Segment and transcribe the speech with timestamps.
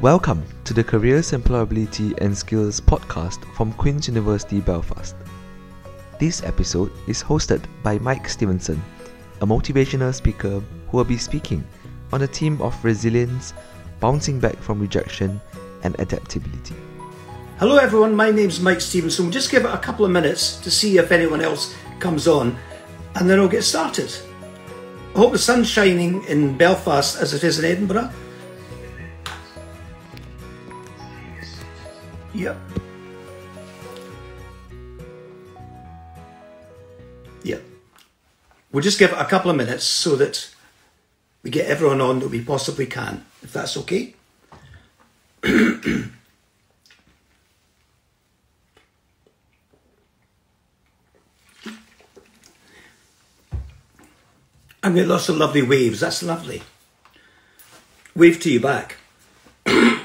[0.00, 5.14] Welcome to the Careers, Employability and Skills podcast from Queen's University Belfast.
[6.18, 8.82] This episode is hosted by Mike Stevenson,
[9.42, 11.62] a motivational speaker who will be speaking
[12.14, 13.52] on a theme of resilience,
[14.00, 15.38] bouncing back from rejection,
[15.82, 16.76] and adaptability.
[17.58, 18.14] Hello, everyone.
[18.14, 19.26] My name's Mike Stevenson.
[19.26, 22.56] We'll just give it a couple of minutes to see if anyone else comes on,
[23.16, 24.10] and then we'll get started.
[25.14, 28.10] I hope the sun's shining in Belfast as it is in Edinburgh.
[32.34, 32.56] Yep.
[37.42, 37.62] Yep.
[38.72, 40.54] We'll just give it a couple of minutes so that
[41.42, 44.14] we get everyone on that we possibly can, if that's okay.
[54.82, 56.00] And get lots of lovely waves.
[56.00, 56.62] That's lovely.
[58.16, 58.96] Wave to you back.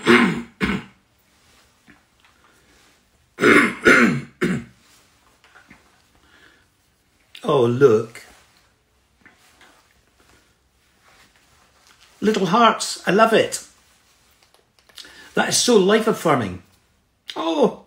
[7.47, 8.23] oh, look.
[12.21, 13.03] Little hearts.
[13.07, 13.63] I love it.
[15.35, 16.63] That is so life affirming.
[17.35, 17.85] Oh.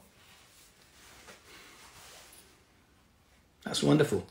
[3.65, 4.27] That's wonderful.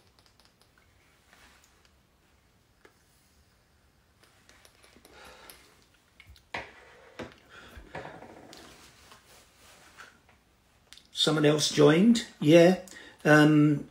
[11.12, 12.26] Someone else joined.
[12.40, 12.78] Yeah.
[13.26, 13.90] Um,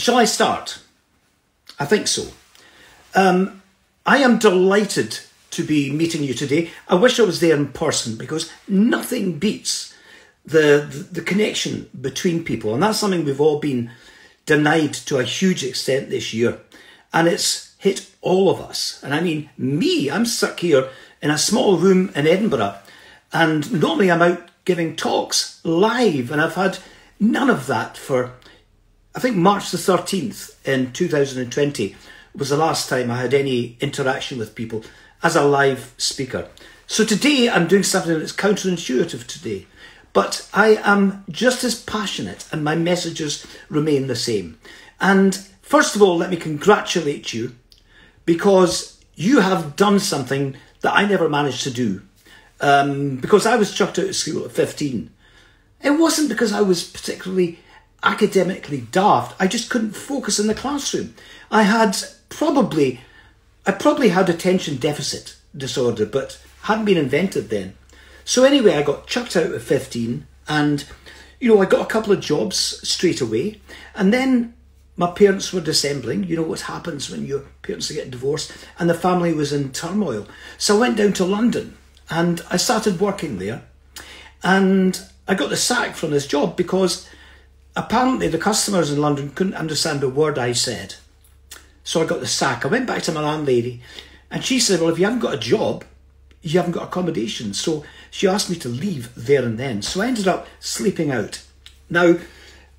[0.00, 0.80] shall I start?
[1.78, 2.28] I think so.
[3.14, 3.62] Um,
[4.06, 5.18] I am delighted
[5.50, 6.70] to be meeting you today.
[6.88, 9.94] I wish I was there in person because nothing beats
[10.44, 13.90] the, the, the connection between people, and that's something we've all been
[14.46, 16.60] denied to a huge extent this year,
[17.12, 19.00] and it's hit all of us.
[19.02, 20.10] And I mean me.
[20.10, 20.88] I'm stuck here
[21.22, 22.76] in a small room in Edinburgh
[23.32, 26.78] and normally I'm out giving talks live, and I've had
[27.18, 28.32] none of that for,
[29.14, 31.96] I think, March the 13th in 2020
[32.34, 34.84] was the last time I had any interaction with people
[35.22, 36.48] as a live speaker.
[36.86, 39.66] So today I'm doing something that's counterintuitive today,
[40.12, 44.60] but I am just as passionate and my messages remain the same.
[45.00, 47.56] And first of all, let me congratulate you
[48.24, 52.02] because you have done something that I never managed to do
[52.60, 55.10] um, because I was chucked out of school at 15.
[55.82, 57.58] It wasn't because I was particularly
[58.02, 59.40] academically daft.
[59.40, 61.14] I just couldn't focus in the classroom.
[61.50, 61.96] I had
[62.28, 63.00] probably,
[63.66, 67.74] I probably had attention deficit disorder, but hadn't been invented then.
[68.24, 70.84] So anyway, I got chucked out at 15 and,
[71.40, 72.56] you know, I got a couple of jobs
[72.88, 73.60] straight away.
[73.94, 74.54] And then
[74.96, 76.24] my parents were dissembling.
[76.24, 80.26] You know what happens when your parents get divorced and the family was in turmoil.
[80.58, 81.76] So I went down to London
[82.08, 83.62] and I started working there.
[84.42, 87.08] And I got the sack from this job because
[87.84, 90.96] apparently the customers in London couldn't understand a word I said.
[91.84, 92.64] So I got the sack.
[92.64, 93.80] I went back to my landlady
[94.30, 95.84] and she said, Well, if you haven't got a job,
[96.42, 97.52] you haven't got accommodation.
[97.54, 99.82] So she asked me to leave there and then.
[99.82, 101.42] So I ended up sleeping out.
[101.88, 102.16] Now,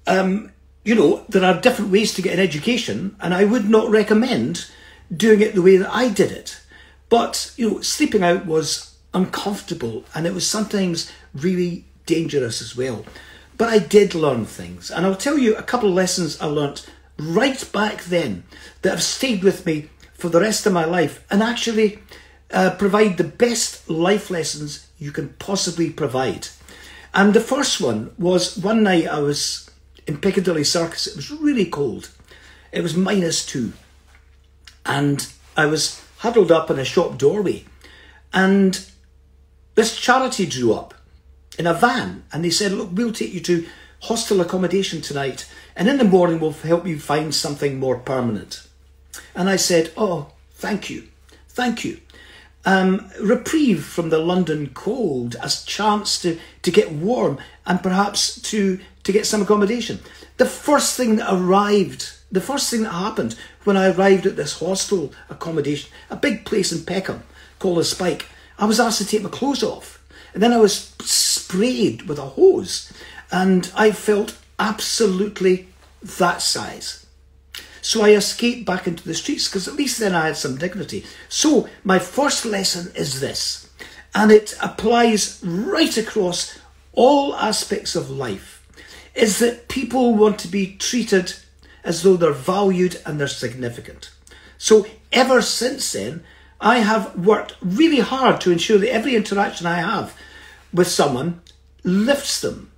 [0.07, 0.51] um,
[0.84, 4.66] you know, there are different ways to get an education, and I would not recommend
[5.16, 6.59] doing it the way that I did it.
[7.09, 13.06] But, you know, sleeping out was uncomfortable and it was sometimes really dangerous as well.
[13.61, 16.89] But I did learn things, and I'll tell you a couple of lessons I learnt
[17.19, 18.44] right back then
[18.81, 22.00] that have stayed with me for the rest of my life and actually
[22.50, 26.47] uh, provide the best life lessons you can possibly provide.
[27.13, 29.69] And the first one was one night I was
[30.07, 32.09] in Piccadilly Circus, it was really cold,
[32.71, 33.73] it was minus two,
[34.88, 37.66] and I was huddled up in a shop doorway.
[38.33, 38.83] And
[39.75, 40.95] this charity drew up
[41.61, 43.68] in a van and they said, Look, we'll take you to
[44.01, 48.68] hostel accommodation tonight, and in the morning we'll help you find something more permanent.
[49.36, 51.07] And I said, Oh, thank you,
[51.50, 52.00] thank you.
[52.65, 57.38] Um, reprieve from the London cold, as chance to, to get warm
[57.68, 60.00] and perhaps to, to get some accommodation.
[60.38, 64.59] The first thing that arrived, the first thing that happened when I arrived at this
[64.59, 67.21] hostel accommodation, a big place in Peckham
[67.59, 68.27] called the Spike,
[68.57, 70.00] I was asked to take my clothes off.
[70.33, 72.92] And then I was sprayed with a hose.
[73.31, 75.68] And I felt absolutely
[76.04, 77.06] that size.
[77.81, 81.06] So I escaped back into the streets because at least then I had some dignity.
[81.30, 83.69] So my first lesson is this,
[84.13, 86.60] and it applies right across
[86.94, 88.68] all aspects of life,
[89.16, 91.34] is that people want to be treated
[91.84, 94.12] as though they're valued and they're significant.
[94.57, 96.24] So ever since then,
[96.62, 100.16] I have worked really hard to ensure that every interaction I have
[100.72, 101.42] with someone
[101.84, 102.72] lifts them.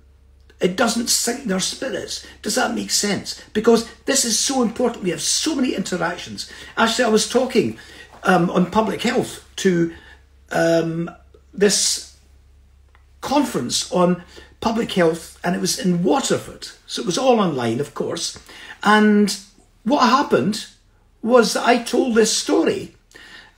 [0.60, 2.26] It doesn't sink their spirits.
[2.40, 3.42] Does that make sense?
[3.52, 5.04] Because this is so important.
[5.04, 6.50] We have so many interactions.
[6.76, 7.78] Actually, I was talking
[8.22, 9.92] um, on public health to
[10.50, 11.10] um,
[11.52, 12.16] this
[13.20, 14.22] conference on
[14.60, 16.68] public health, and it was in Waterford.
[16.86, 18.38] So it was all online, of course.
[18.82, 19.36] And
[19.82, 20.66] what happened
[21.20, 22.94] was that I told this story,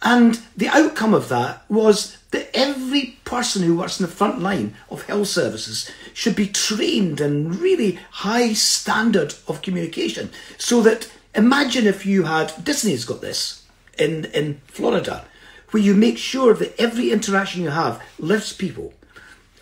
[0.03, 4.75] and the outcome of that was that every person who works in the front line
[4.91, 10.31] of health services should be trained in really high standard of communication.
[10.59, 13.65] So that imagine if you had Disney's got this
[13.99, 15.25] in in Florida,
[15.71, 18.93] where you make sure that every interaction you have lifts people.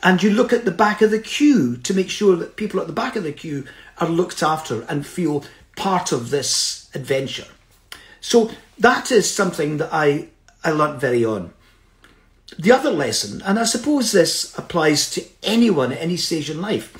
[0.02, 2.86] And you look at the back of the queue to make sure that people at
[2.86, 3.64] the back of the queue
[3.96, 5.44] are looked after and feel
[5.76, 7.46] part of this adventure.
[8.24, 10.28] So that is something that I,
[10.64, 11.52] I learnt very on.
[12.58, 16.90] The other lesson, and I suppose this applies to anyone at any stage in life.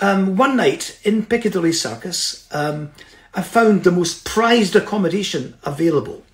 [0.00, 2.90] Um, one night in Piccadilly Circus, um,
[3.32, 6.24] I found the most prized accommodation available.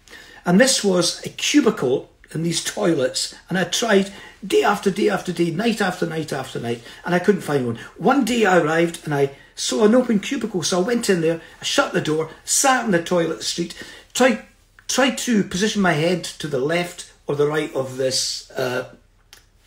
[0.47, 4.11] And this was a cubicle in these toilets, and I tried
[4.45, 7.79] day after day after day, night after night after night, and I couldn't find one.
[7.99, 11.41] One day I arrived and I saw an open cubicle, so I went in there,
[11.61, 13.75] I shut the door, sat in the toilet street,
[14.15, 14.43] tried
[14.89, 18.95] tried to position my head to the left or the right of this uh,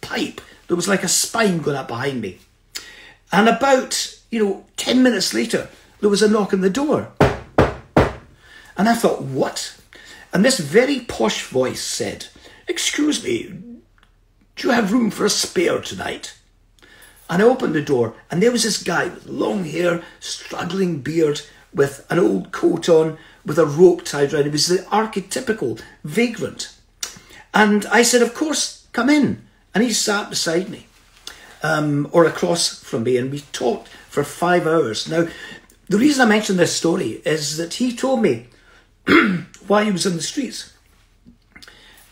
[0.01, 0.39] pipe.
[0.67, 2.39] There was like a spine going up behind me.
[3.31, 5.69] And about, you know, 10 minutes later,
[5.99, 7.11] there was a knock on the door.
[8.77, 9.75] And I thought, what?
[10.33, 12.27] And this very posh voice said,
[12.67, 13.43] Excuse me,
[14.55, 16.37] do you have room for a spare tonight?
[17.29, 21.41] And I opened the door, and there was this guy with long hair, struggling beard,
[21.73, 24.45] with an old coat on, with a rope tied around.
[24.45, 26.75] He was the archetypical vagrant.
[27.53, 29.45] And I said, Of course, come in.
[29.73, 30.87] And he sat beside me,
[31.61, 35.09] um, or across from me, and we talked for five hours.
[35.09, 35.27] Now,
[35.89, 38.47] the reason I mention this story is that he told me
[39.67, 40.73] why he was in the streets.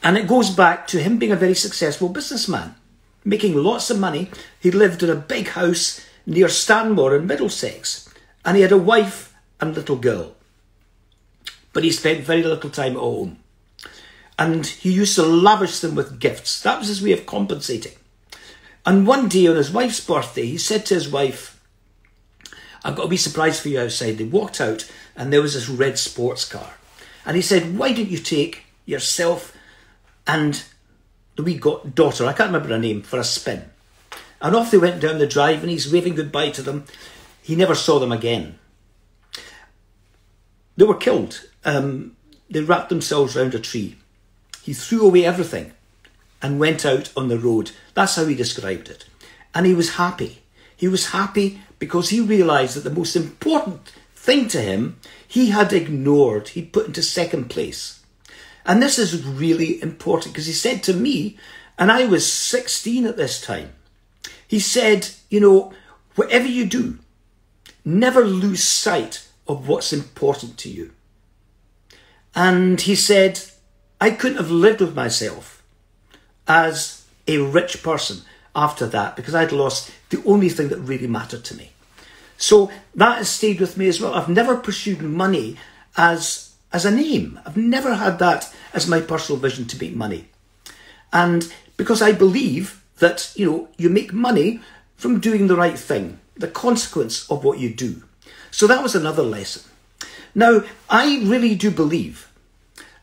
[0.04, 2.76] And it goes back to him being a very successful businessman,
[3.24, 4.30] making lots of money.
[4.60, 8.10] He lived in a big house near Stanmore in Middlesex,
[8.44, 10.36] and he had a wife and little girl
[11.74, 13.38] but he spent very little time at home.
[14.38, 16.62] And he used to lavish them with gifts.
[16.62, 17.94] That was his way of compensating.
[18.86, 21.62] And one day on his wife's birthday, he said to his wife,
[22.84, 24.18] I've got a wee surprise for you outside.
[24.18, 26.74] They walked out and there was this red sports car.
[27.26, 29.56] And he said, Why don't you take yourself
[30.28, 30.64] and
[31.36, 33.64] the wee daughter, I can't remember her name, for a spin?
[34.42, 36.86] And off they went down the drive and he's waving goodbye to them.
[37.42, 38.60] He never saw them again.
[40.76, 42.16] They were killed um,
[42.50, 43.98] they wrapped themselves round a tree.
[44.62, 45.74] He threw away everything
[46.42, 47.72] and went out on the road.
[47.94, 49.06] That's how he described it.
[49.56, 50.42] And he was happy.
[50.76, 55.74] He was happy because he realised that the most important thing to him he had
[55.74, 58.04] ignored, he'd put into second place.
[58.66, 61.38] And this is really important because he said to me,
[61.78, 63.74] and I was 16 at this time,
[64.48, 65.74] he said, you know,
[66.16, 67.00] whatever you do,
[67.84, 70.93] never lose sight of what's important to you.
[72.36, 73.42] And he said,
[74.02, 75.64] I couldn't have lived with myself
[76.48, 78.22] as a rich person
[78.56, 81.72] after that because I'd lost the only thing that really mattered to me.
[82.38, 84.14] So that has stayed with me as well.
[84.14, 85.58] I've never pursued money
[85.96, 87.40] as, as an aim.
[87.46, 90.28] I've never had that as my personal vision to make money.
[91.12, 94.62] And because I believe that, you know, you make money
[94.96, 98.04] from doing the right thing, the consequence of what you do.
[98.52, 99.64] So that was another lesson.
[100.36, 102.32] Now, I really do believe,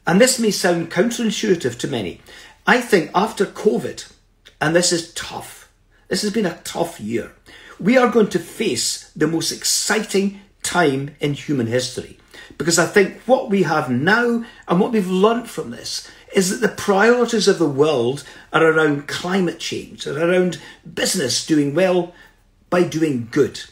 [0.07, 2.21] and this may sound counterintuitive to many,
[2.67, 4.13] I think after COVID,
[4.61, 5.71] and this is tough,
[6.09, 7.33] this has been a tough year,
[7.79, 12.19] we are going to face the most exciting time in human history.
[12.59, 16.67] Because I think what we have now and what we've learnt from this is that
[16.67, 20.61] the priorities of the world are around climate change, are around
[20.95, 22.13] business doing well
[22.69, 23.63] by doing good.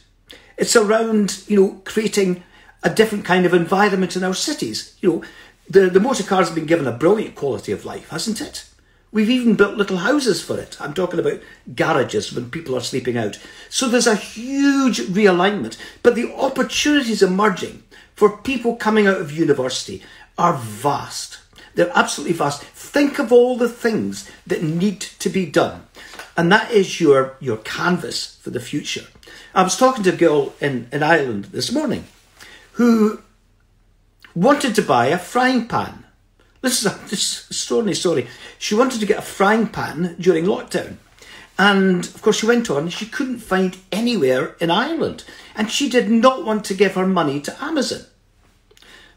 [0.57, 2.43] It's around, you know, creating
[2.83, 4.97] a different kind of environment in our cities.
[5.01, 5.25] You know,
[5.69, 8.65] the, the motor car's been given a brilliant quality of life, hasn't it?
[9.11, 10.79] We've even built little houses for it.
[10.81, 11.41] I'm talking about
[11.75, 13.39] garages when people are sleeping out.
[13.71, 15.79] So there's a huge realignment.
[16.03, 17.83] But the opportunities emerging
[18.15, 20.03] for people coming out of university
[20.37, 21.39] are vast.
[21.75, 22.63] They're absolutely vast.
[22.63, 25.87] Think of all the things that need to be done.
[26.37, 29.07] And that is your, your canvas for the future.
[29.55, 32.05] I was talking to a girl in, in Ireland this morning
[32.79, 33.21] who
[34.37, 36.05] wanted to buy a frying pan,
[36.61, 38.29] This is a this extraordinary story.
[38.57, 40.99] She wanted to get a frying pan during lockdown.
[41.59, 45.25] And of course, she went on, she couldn't find anywhere in Ireland.
[45.57, 48.03] And she did not want to give her money to Amazon.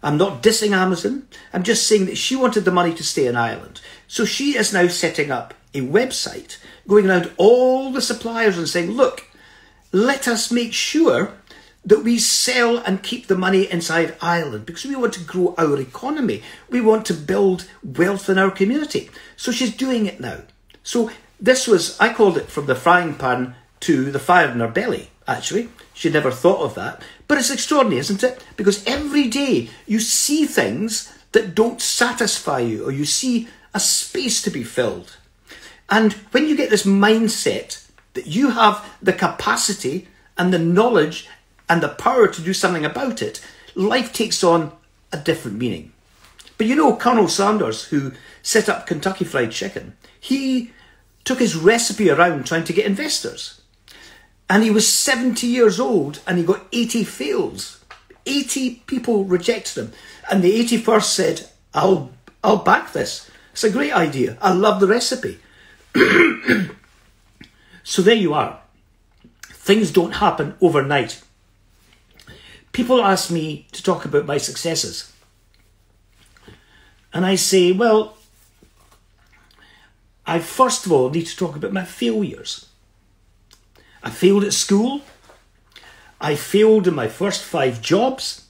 [0.01, 1.27] I'm not dissing Amazon.
[1.53, 3.80] I'm just saying that she wanted the money to stay in Ireland.
[4.08, 8.89] So she is now setting up a website, going around all the suppliers and saying,
[8.89, 9.27] look,
[9.91, 11.34] let us make sure
[11.83, 15.79] that we sell and keep the money inside Ireland because we want to grow our
[15.79, 16.43] economy.
[16.69, 19.09] We want to build wealth in our community.
[19.35, 20.41] So she's doing it now.
[20.83, 21.09] So
[21.39, 25.09] this was, I called it from the frying pan to the fire in her belly,
[25.27, 25.69] actually.
[25.93, 27.01] She never thought of that.
[27.27, 28.43] But it's extraordinary, isn't it?
[28.57, 34.41] Because every day you see things that don't satisfy you or you see a space
[34.43, 35.17] to be filled.
[35.89, 40.07] And when you get this mindset that you have the capacity
[40.38, 41.27] and the knowledge
[41.71, 43.39] and the power to do something about it,
[43.75, 44.73] life takes on
[45.13, 45.93] a different meaning.
[46.57, 48.11] But you know, Colonel Sanders, who
[48.41, 50.73] set up Kentucky Fried Chicken, he
[51.23, 53.61] took his recipe around trying to get investors.
[54.49, 57.85] And he was 70 years old and he got 80 fails.
[58.25, 59.93] 80 people rejected him.
[60.29, 62.11] And the 81st said, I'll,
[62.43, 63.31] I'll back this.
[63.53, 64.37] It's a great idea.
[64.41, 65.39] I love the recipe.
[67.83, 68.59] so there you are.
[69.41, 71.21] Things don't happen overnight.
[72.71, 75.11] People ask me to talk about my successes.
[77.13, 78.17] And I say, well,
[80.25, 82.67] I first of all need to talk about my failures.
[84.03, 85.01] I failed at school.
[86.19, 88.47] I failed in my first five jobs.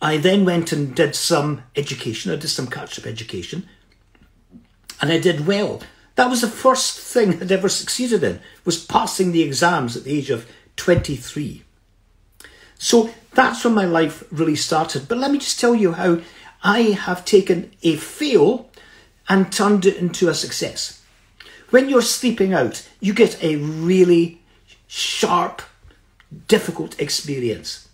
[0.00, 2.32] I then went and did some education.
[2.32, 3.68] I did some catch up education.
[5.00, 5.82] And I did well.
[6.14, 10.16] That was the first thing I'd ever succeeded in, was passing the exams at the
[10.16, 11.63] age of 23.
[12.84, 15.08] So that's when my life really started.
[15.08, 16.20] But let me just tell you how
[16.62, 18.68] I have taken a fail
[19.26, 21.02] and turned it into a success.
[21.70, 24.42] When you're sleeping out, you get a really
[24.86, 25.62] sharp,
[26.46, 27.88] difficult experience.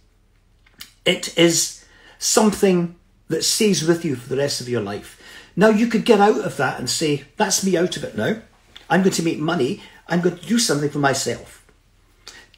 [1.05, 1.85] It is
[2.19, 2.97] something
[3.29, 5.23] that stays with you for the rest of your life.
[5.55, 8.43] Now, you could get out of that and say, That's me out of it now.
[8.89, 9.83] I'm going to make money.
[10.09, 11.65] I'm going to do something for myself.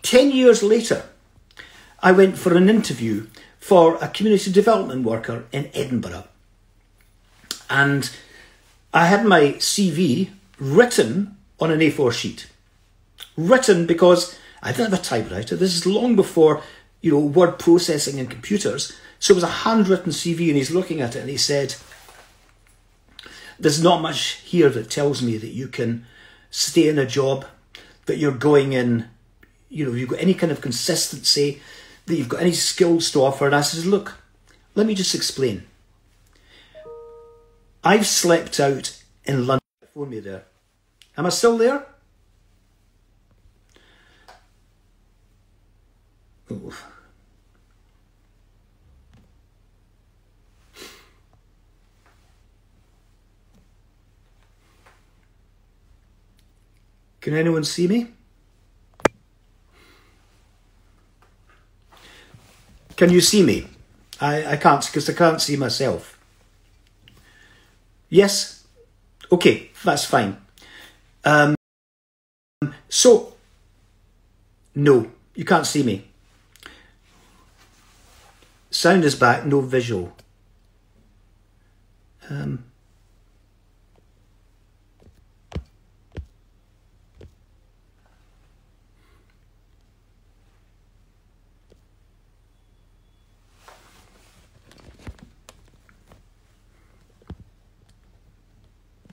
[0.01, 1.05] Ten years later,
[2.03, 3.27] I went for an interview
[3.61, 6.25] for a community development worker in Edinburgh.
[7.71, 8.11] And
[8.93, 12.49] I had my CV written on an A4 sheet.
[13.37, 15.55] Written because I didn't have a typewriter.
[15.55, 16.63] This is long before,
[17.01, 18.93] you know, word processing and computers.
[19.21, 21.77] So it was a handwritten CV and he's looking at it and he said,
[23.61, 26.05] there's not much here that tells me that you can
[26.51, 27.47] stay in a job,
[28.07, 29.09] that you're going in,
[29.69, 31.63] you know, you've got any kind of consistency,
[32.07, 33.47] that you've got any skills to offer.
[33.47, 34.19] And I says, look,
[34.75, 35.65] let me just explain.
[37.85, 39.61] I've slept out in London.
[39.95, 40.45] Phone me there.
[41.17, 41.87] Am I still there?
[57.21, 58.09] Can anyone see me?
[62.97, 63.67] Can you see me?
[64.21, 66.19] I, I can't because I can't see myself.
[68.09, 68.65] Yes?
[69.31, 70.37] Okay, that's fine.
[71.25, 71.55] Um,
[72.89, 73.35] so,
[74.75, 76.09] no, you can't see me.
[78.71, 80.13] Sound is back, no visual.
[82.29, 82.65] Um,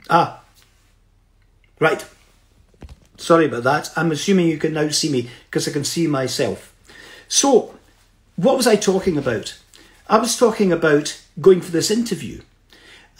[0.10, 0.42] Ah,
[1.80, 2.06] right.
[3.18, 3.92] Sorry about that.
[3.96, 6.74] I'm assuming you can now see me because I can see myself.
[7.28, 7.76] So,
[8.38, 9.60] what was I talking about?
[10.08, 12.42] I was talking about going for this interview.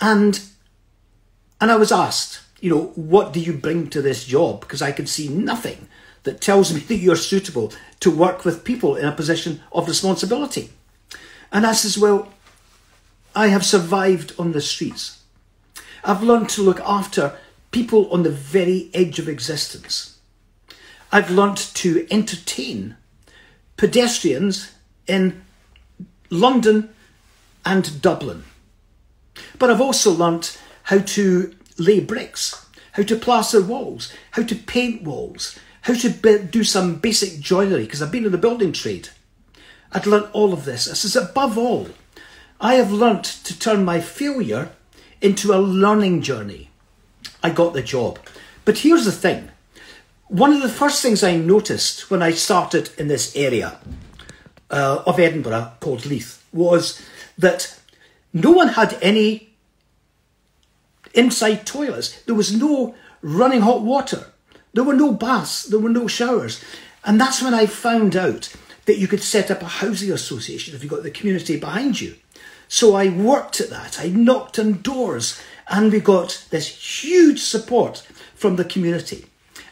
[0.02, 0.42] And
[1.62, 4.62] and I was asked, you know, what do you bring to this job?
[4.62, 5.88] Because I could see nothing
[6.24, 10.72] that tells me that you're suitable to work with people in a position of responsibility.
[11.52, 12.30] And I says, well,
[13.36, 15.19] I have survived on the streets.
[16.04, 17.36] I've learned to look after
[17.72, 20.18] people on the very edge of existence.
[21.12, 22.96] I've learned to entertain
[23.78, 24.74] pedestrians
[25.08, 25.42] in
[26.30, 26.90] London
[27.66, 28.44] and Dublin.
[29.58, 35.04] But I've also learnt how to lay bricks, how to plaster walls, how to paint
[35.04, 39.10] walls, how to do some basic joinery, because I've been in the building trade.
[39.92, 40.86] I'd learnt all of this.
[40.86, 41.90] This is above all,
[42.60, 44.72] I have learnt to turn my failure
[45.22, 46.70] into a learning journey.
[47.44, 48.20] I got the job.
[48.66, 49.50] But here's the thing
[50.28, 53.80] one of the first things I noticed when I started in this area
[54.70, 57.02] uh, of Edinburgh called Leith was
[57.38, 57.80] that
[58.32, 59.50] no one had any
[61.16, 62.22] inside toilets.
[62.24, 64.28] There was no running hot water.
[64.74, 65.64] There were no baths.
[65.64, 66.64] There were no showers.
[67.04, 68.54] And that's when I found out
[68.86, 72.16] that you could set up a housing association if you got the community behind you.
[72.70, 74.00] So I worked at that.
[74.00, 76.68] I knocked on doors and we got this
[77.04, 79.26] huge support from the community.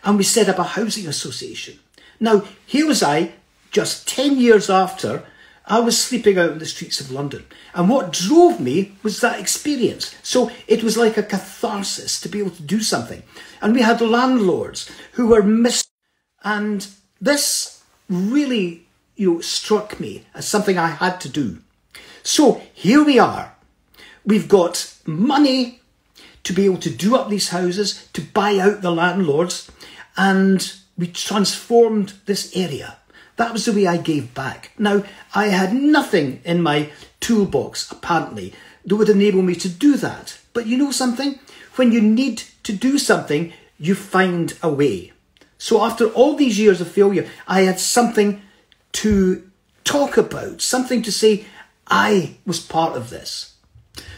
[0.03, 1.79] And we set up a housing association.
[2.19, 3.33] Now, here was I,
[3.71, 5.23] just 10 years after,
[5.67, 7.45] I was sleeping out in the streets of London.
[7.75, 10.15] And what drove me was that experience.
[10.23, 13.21] So it was like a catharsis to be able to do something.
[13.61, 15.83] And we had landlords who were mis.
[16.43, 16.87] And
[17.21, 21.59] this really, you know, struck me as something I had to do.
[22.27, 23.55] So here we are.
[24.25, 25.79] We've got money
[26.43, 29.71] to be able to do up these houses, to buy out the landlords,
[30.17, 32.97] and we transformed this area.
[33.37, 34.73] That was the way I gave back.
[34.77, 36.91] Now, I had nothing in my
[37.21, 38.53] toolbox, apparently,
[38.83, 40.37] that would enable me to do that.
[40.51, 41.39] But you know something?
[41.77, 45.13] When you need to do something, you find a way.
[45.57, 48.41] So after all these years of failure, I had something
[48.93, 49.49] to
[49.85, 51.45] talk about, something to say,
[51.87, 53.55] I was part of this.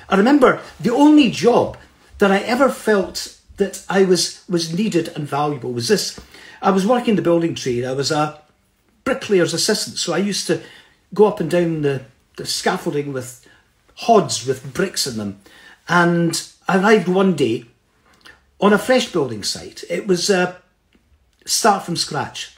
[0.09, 1.77] I remember the only job
[2.17, 6.19] that I ever felt that I was, was needed and valuable was this.
[6.61, 7.85] I was working the building trade.
[7.85, 8.41] I was a
[9.03, 9.97] bricklayer's assistant.
[9.97, 10.61] So I used to
[11.13, 12.03] go up and down the,
[12.37, 13.45] the scaffolding with
[13.95, 15.41] hods with bricks in them.
[15.87, 17.65] And I arrived one day
[18.59, 19.83] on a fresh building site.
[19.89, 20.61] It was a
[21.45, 22.55] start from scratch.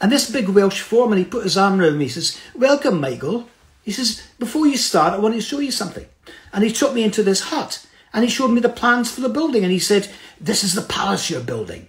[0.00, 2.06] And this big Welsh foreman, he put his arm around me.
[2.06, 3.48] He says, Welcome, Michael.
[3.82, 6.06] He says, before you start, I want to show you something.
[6.52, 9.28] And he took me into this hut and he showed me the plans for the
[9.28, 10.08] building and he said,
[10.40, 11.88] This is the palace you're building.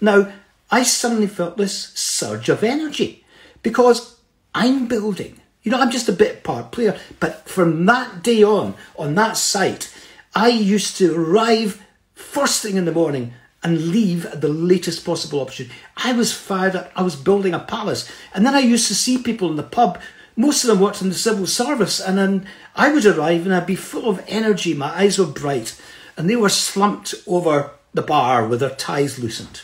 [0.00, 0.32] Now,
[0.70, 3.24] I suddenly felt this surge of energy
[3.62, 4.18] because
[4.54, 5.40] I'm building.
[5.62, 6.98] You know, I'm just a bit part player.
[7.18, 9.92] But from that day on, on that site,
[10.34, 11.82] I used to arrive
[12.14, 15.74] first thing in the morning and leave at the latest possible opportunity.
[15.96, 16.92] I was fired up.
[16.94, 18.10] I was building a palace.
[18.34, 20.00] And then I used to see people in the pub
[20.38, 22.46] most of them worked in the civil service, and then
[22.76, 24.72] I would arrive and I'd be full of energy.
[24.72, 25.78] My eyes were bright,
[26.16, 29.62] and they were slumped over the bar with their ties loosened.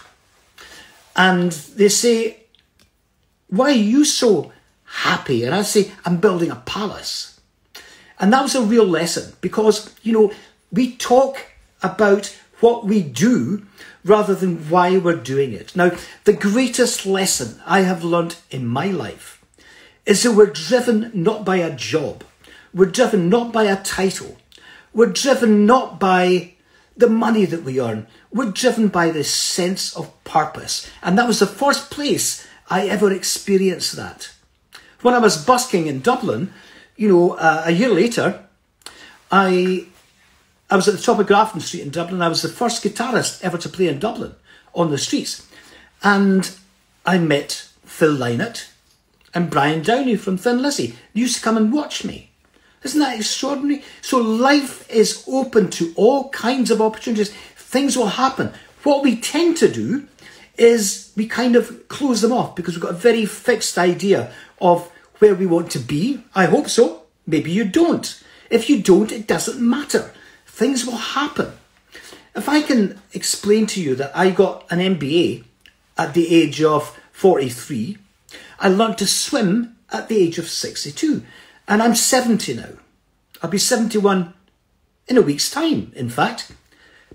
[1.15, 2.39] And they say,
[3.47, 4.53] Why are you so
[4.85, 5.45] happy?
[5.45, 7.41] And I say, I'm building a palace.
[8.19, 10.33] And that was a real lesson because, you know,
[10.73, 11.47] we talk
[11.85, 13.65] about what we do
[14.05, 15.77] rather than why we're doing it.
[15.77, 15.93] Now,
[16.25, 19.34] the greatest lesson I have learned in my life
[20.07, 22.25] is that we're driven not by a job,
[22.73, 24.37] we're driven not by a title,
[24.93, 26.53] we're driven not by
[26.97, 30.91] the money that we earn, we're driven by this sense of purpose.
[31.03, 34.33] And that was the first place I ever experienced that.
[35.03, 36.53] When I was busking in Dublin,
[36.97, 38.45] you know, uh, a year later,
[39.31, 39.87] I
[40.71, 42.23] I was at the top of Grafton Street in Dublin.
[42.23, 44.35] I was the first guitarist ever to play in Dublin
[44.75, 45.47] on the streets.
[46.03, 46.51] And
[47.05, 48.71] I met Phil Lynott,
[49.35, 52.31] and Brian Downey from Thin Lizzy used to come and watch me.
[52.85, 53.83] Isn't that extraordinary?
[54.01, 57.33] So life is open to all kinds of opportunities.
[57.57, 58.53] Things will happen.
[58.83, 60.07] What we tend to do
[60.57, 64.91] is we kind of close them off because we've got a very fixed idea of
[65.19, 66.23] where we want to be.
[66.35, 67.03] I hope so.
[67.27, 68.23] Maybe you don't.
[68.51, 70.13] If you don't, it doesn't matter.
[70.47, 71.53] Things will happen.
[72.37, 75.45] If I can explain to you that I got an MBA
[75.97, 77.97] at the age of 43,
[78.59, 81.23] I learned to swim at the age of 62,
[81.69, 82.71] and I'm 70 now.
[83.43, 84.33] I'll be 71
[85.07, 86.53] in a week's time, in fact.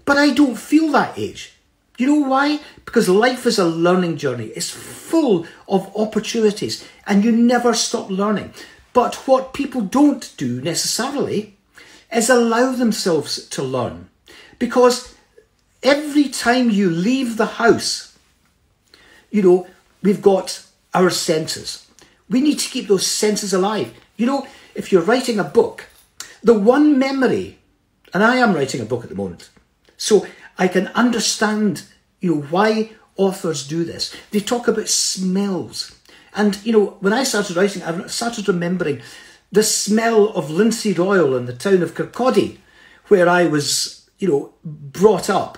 [0.06, 1.54] But I don't feel that age.
[1.98, 2.60] You know why?
[2.86, 4.46] Because life is a learning journey.
[4.56, 8.54] It's full of opportunities and you never stop learning.
[8.94, 11.58] But what people don't do necessarily
[12.12, 14.10] is allow themselves to learn.
[14.60, 15.14] Because
[15.84, 18.18] every time you leave the house,
[19.30, 19.68] you know,
[20.02, 21.88] we've got our senses.
[22.30, 23.94] We need to keep those senses alive.
[24.18, 25.88] You know, if you're writing a book,
[26.44, 27.60] the one memory,
[28.14, 29.50] and I am writing a book at the moment,
[29.98, 30.26] so
[30.58, 31.84] I can understand,
[32.20, 34.16] you know, why authors do this.
[34.32, 35.96] They talk about smells.
[36.34, 39.02] And, you know, when I started writing, I started remembering
[39.52, 42.60] the smell of linseed oil in the town of Kirkcaldy,
[43.08, 45.58] where I was, you know, brought up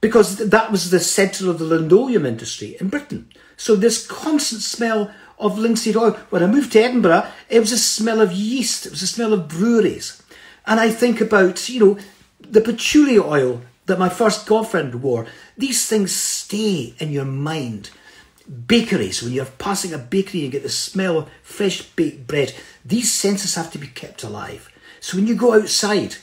[0.00, 3.28] because that was the centre of the linoleum industry in Britain.
[3.56, 6.12] So this constant smell of linseed oil.
[6.30, 9.32] When I moved to Edinburgh, it was a smell of yeast, it was a smell
[9.32, 10.22] of breweries.
[10.66, 11.98] And I think about, you know,
[12.40, 15.26] the patchouli oil that my first girlfriend wore.
[15.58, 17.90] These things stay in your mind.
[18.66, 23.12] Bakeries, when you're passing a bakery and get the smell of fresh baked bread, these
[23.12, 24.70] senses have to be kept alive.
[25.00, 26.16] So when you go outside,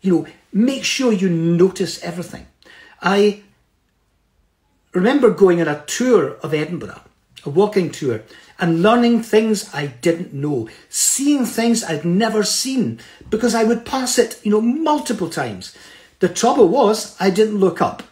[0.00, 2.46] you know, make sure you notice everything.
[3.00, 3.42] I
[4.92, 7.00] remember going on a tour of Edinburgh,
[7.44, 8.22] a walking tour,
[8.58, 14.18] and learning things I didn't know, seeing things I'd never seen because I would pass
[14.18, 15.76] it, you know, multiple times.
[16.20, 18.04] The trouble was I didn't look up.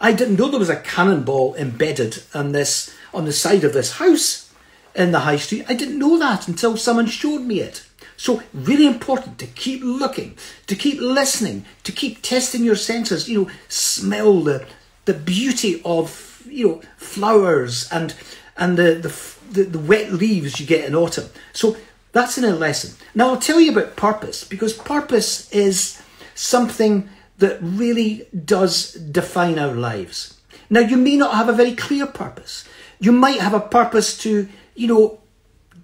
[0.00, 3.92] I didn't know there was a cannonball embedded on this on the side of this
[3.92, 4.52] house
[4.94, 5.66] in the high street.
[5.68, 7.84] I didn't know that until someone showed me it.
[8.16, 10.36] So really important to keep looking,
[10.68, 13.28] to keep listening, to keep testing your senses.
[13.28, 14.66] You know, smell the
[15.10, 18.14] the beauty of you know flowers and
[18.56, 19.12] and the the,
[19.50, 21.28] the, the wet leaves you get in autumn.
[21.52, 21.76] So
[22.12, 22.94] that's in a lesson.
[23.12, 26.00] Now I'll tell you about purpose because purpose is
[26.36, 30.38] something that really does define our lives.
[30.68, 32.64] Now you may not have a very clear purpose.
[33.00, 35.18] You might have a purpose to, you know,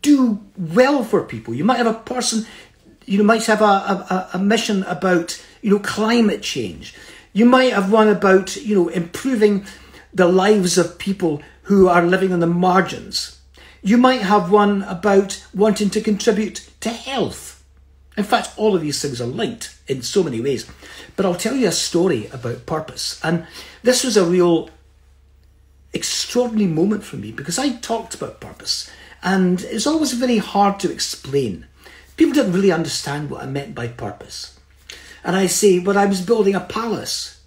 [0.03, 1.53] do well for people.
[1.55, 2.47] You might have a person,
[3.07, 6.95] you know, might have a, a, a mission about, you know, climate change.
[7.37, 9.67] You might have one about, you know, improving
[10.15, 13.39] the lives of people who are living on the margins.
[13.83, 17.63] You might have one about wanting to contribute to health.
[18.17, 20.67] In fact, all of these things are linked in so many ways.
[21.15, 23.21] But I'll tell you a story about purpose.
[23.23, 23.47] And
[23.83, 24.71] this was a real
[25.93, 28.91] extraordinary moment for me because I talked about purpose
[29.23, 31.67] and it's always very hard to explain.
[32.17, 34.56] People didn't really understand what I meant by purpose
[35.27, 37.41] and I say, but I was building a palace.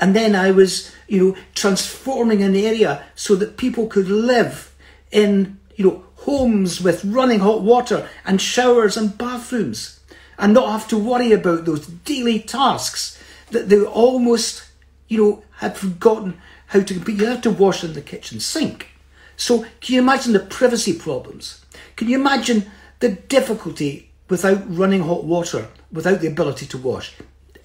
[0.00, 4.74] And then I was, you know, transforming an area so that people could live
[5.12, 10.00] in, you know, homes with running hot water and showers and bathrooms
[10.36, 13.22] and not have to worry about those daily tasks
[13.52, 14.64] that they almost,
[15.06, 17.20] you know, had forgotten how to complete.
[17.20, 18.88] You had to wash in the kitchen sink.
[19.36, 21.64] So can you imagine the privacy problems?
[21.94, 27.14] Can you imagine the difficulty without running hot water, without the ability to wash.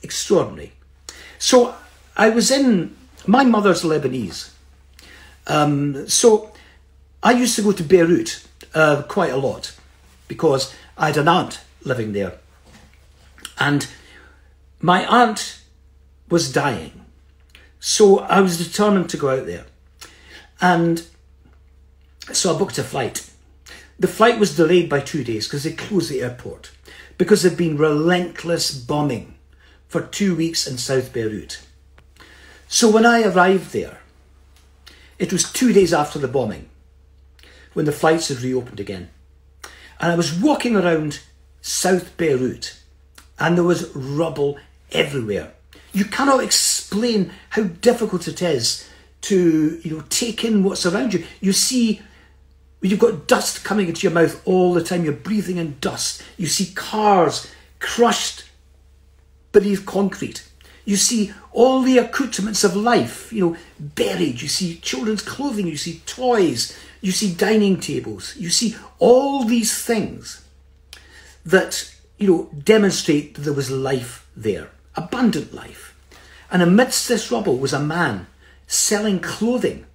[0.01, 0.73] Extraordinary.
[1.39, 1.75] So
[2.15, 4.51] I was in, my mother's Lebanese.
[5.47, 6.51] Um, so
[7.21, 9.75] I used to go to Beirut uh, quite a lot
[10.27, 12.39] because I had an aunt living there.
[13.59, 13.87] And
[14.79, 15.61] my aunt
[16.29, 17.05] was dying.
[17.79, 19.65] So I was determined to go out there.
[20.59, 21.05] And
[22.31, 23.29] so I booked a flight.
[23.97, 26.71] The flight was delayed by two days because they closed the airport
[27.17, 29.35] because there'd been relentless bombing
[29.87, 31.61] for two weeks in South Beirut.
[32.67, 33.99] So when I arrived there,
[35.17, 36.69] it was two days after the bombing
[37.73, 39.09] when the flights had reopened again.
[39.99, 41.21] And I was walking around
[41.61, 42.77] South Beirut
[43.39, 44.57] and there was rubble
[44.91, 45.53] everywhere.
[45.93, 48.89] You cannot explain how difficult it is
[49.21, 51.25] to you know take in what's around you.
[51.39, 52.01] You see
[52.89, 55.03] You've got dust coming into your mouth all the time.
[55.03, 56.21] You're breathing in dust.
[56.37, 58.45] You see cars crushed
[59.51, 60.47] beneath concrete.
[60.85, 64.41] You see all the accoutrements of life, you know, buried.
[64.41, 65.67] You see children's clothing.
[65.67, 66.77] You see toys.
[67.01, 68.35] You see dining tables.
[68.35, 70.45] You see all these things
[71.45, 75.95] that, you know, demonstrate that there was life there, abundant life.
[76.51, 78.27] And amidst this rubble was a man
[78.67, 79.85] selling clothing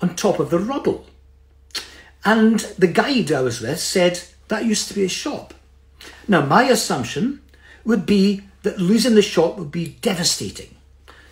[0.00, 1.06] on top of the rubble.
[2.24, 5.54] And the guide I was with said that used to be a shop.
[6.28, 7.40] Now, my assumption
[7.84, 10.76] would be that losing the shop would be devastating.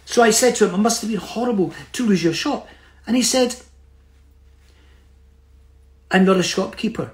[0.05, 2.69] So I said to him, It must have been horrible to lose your shop.
[3.07, 3.57] And he said,
[6.11, 7.13] I'm not a shopkeeper.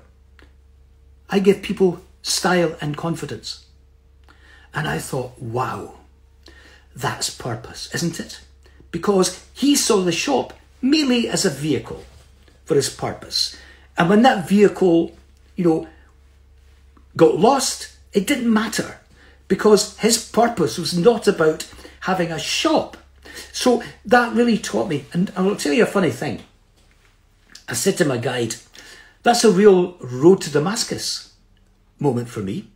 [1.29, 3.67] I give people style and confidence.
[4.75, 5.95] And I thought, wow,
[6.95, 8.41] that's purpose, isn't it?
[8.91, 12.05] Because he saw the shop merely as a vehicle
[12.65, 13.57] for his purpose.
[13.99, 15.17] And when that vehicle,
[15.57, 15.89] you know,
[17.17, 18.99] got lost, it didn't matter
[19.49, 22.97] because his purpose was not about having a shop.
[23.53, 25.07] So that really taught me.
[25.13, 26.43] And I'll tell you a funny thing.
[27.69, 28.57] I said to my guide,
[29.23, 31.35] that's a real road to Damascus
[31.99, 32.69] moment for me.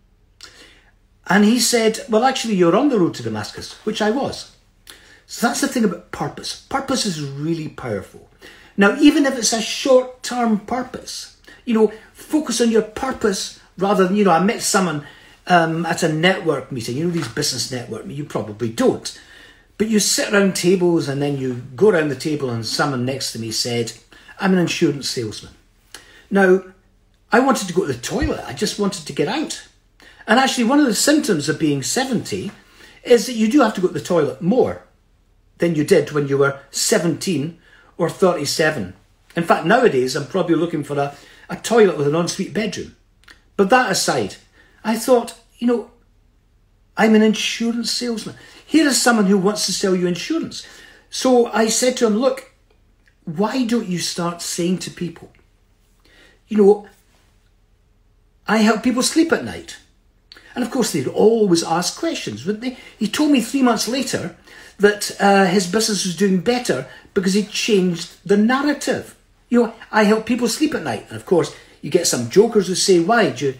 [1.26, 4.56] And he said, well, actually, you're on the road to Damascus, which I was.
[5.26, 6.66] So that's the thing about purpose.
[6.68, 8.29] Purpose is really powerful.
[8.80, 14.08] Now, even if it's a short term purpose, you know, focus on your purpose rather
[14.08, 15.06] than, you know, I met someone
[15.46, 18.18] um, at a network meeting, you know, these business network, meetings.
[18.20, 19.20] you probably don't.
[19.76, 23.32] But you sit around tables and then you go around the table and someone next
[23.32, 23.92] to me said,
[24.40, 25.52] I'm an insurance salesman.
[26.30, 26.62] Now,
[27.30, 28.42] I wanted to go to the toilet.
[28.46, 29.68] I just wanted to get out.
[30.26, 32.50] And actually, one of the symptoms of being 70
[33.04, 34.84] is that you do have to go to the toilet more
[35.58, 37.59] than you did when you were 17
[38.00, 38.94] or 37.
[39.36, 41.14] In fact, nowadays, I'm probably looking for a,
[41.50, 42.96] a toilet with an ensuite bedroom.
[43.58, 44.36] But that aside,
[44.82, 45.90] I thought, you know,
[46.96, 48.36] I'm an insurance salesman.
[48.64, 50.66] Here is someone who wants to sell you insurance.
[51.10, 52.50] So I said to him, look,
[53.26, 55.30] why don't you start saying to people,
[56.48, 56.88] you know,
[58.48, 59.76] I help people sleep at night.
[60.54, 62.78] And of course, they'd always ask questions, wouldn't they?
[62.98, 64.36] He told me three months later
[64.80, 69.16] that uh, his business was doing better because he changed the narrative.
[69.48, 71.06] You know, I help people sleep at night.
[71.08, 73.30] And of course, you get some jokers who say, why?
[73.30, 73.54] Do you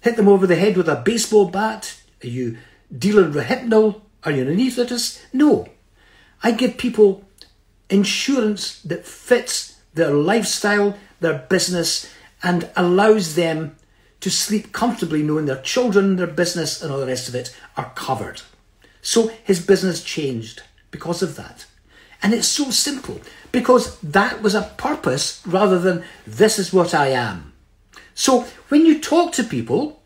[0.00, 2.00] hit them over the head with a baseball bat?
[2.22, 2.58] Are you
[2.96, 4.00] dealing Rohypnol?
[4.24, 5.20] Are you an anaesthetist?
[5.32, 5.68] No.
[6.42, 7.24] I give people
[7.90, 13.76] insurance that fits their lifestyle, their business, and allows them
[14.20, 17.92] to sleep comfortably knowing their children, their business, and all the rest of it are
[17.96, 18.42] covered.
[19.02, 21.66] So his business changed because of that.
[22.22, 27.08] And it's so simple because that was a purpose rather than this is what I
[27.08, 27.52] am.
[28.14, 30.00] So when you talk to people,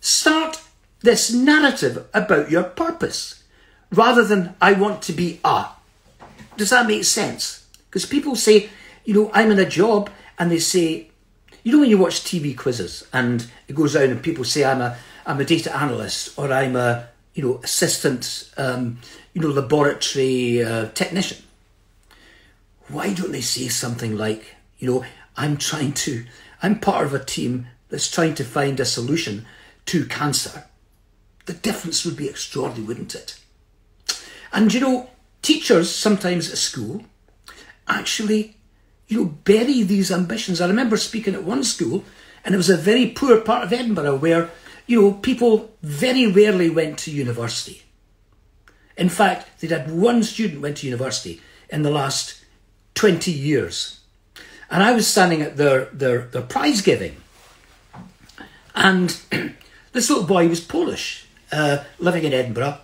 [0.00, 0.60] start
[1.00, 3.44] this narrative about your purpose
[3.92, 5.66] rather than I want to be a.
[6.56, 7.66] Does that make sense?
[7.88, 8.70] Because people say,
[9.04, 11.10] you know, I'm in a job and they say,
[11.62, 14.80] you know when you watch TV quizzes and it goes down and people say I'm
[14.80, 18.98] a I'm a data analyst or I'm a you know assistant um,
[19.32, 21.38] you know laboratory uh, technician.
[22.88, 25.04] Why don't they say something like you know
[25.36, 26.24] I'm trying to
[26.60, 29.46] I'm part of a team that's trying to find a solution
[29.86, 30.64] to cancer.
[31.44, 33.38] The difference would be extraordinary, wouldn't it?
[34.52, 35.10] And you know,
[35.42, 37.04] teachers sometimes at school
[37.86, 38.56] actually
[39.08, 40.60] you know, bury these ambitions.
[40.60, 42.04] I remember speaking at one school,
[42.44, 44.50] and it was a very poor part of Edinburgh where,
[44.86, 47.82] you know, people very rarely went to university.
[48.96, 52.44] In fact, they'd had one student went to university in the last
[52.94, 54.00] 20 years.
[54.70, 57.16] And I was standing at their, their, their prize giving.
[58.74, 59.10] And
[59.92, 62.78] this little boy was Polish, uh, living in Edinburgh,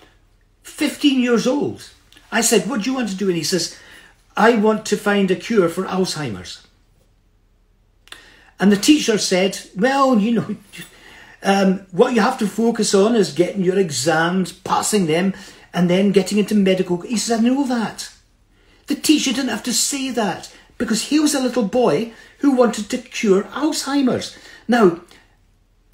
[0.62, 1.91] 15 years old.
[2.31, 3.29] I said, What do you want to do?
[3.29, 3.79] And he says,
[4.37, 6.67] I want to find a cure for Alzheimer's.
[8.59, 10.57] And the teacher said, Well, you know,
[11.43, 15.35] um, what you have to focus on is getting your exams, passing them,
[15.75, 16.99] and then getting into medical.
[16.99, 18.13] He says, I know that.
[18.87, 22.91] The teacher didn't have to say that because he was a little boy who wanted
[22.91, 24.37] to cure Alzheimer's.
[24.69, 25.01] Now,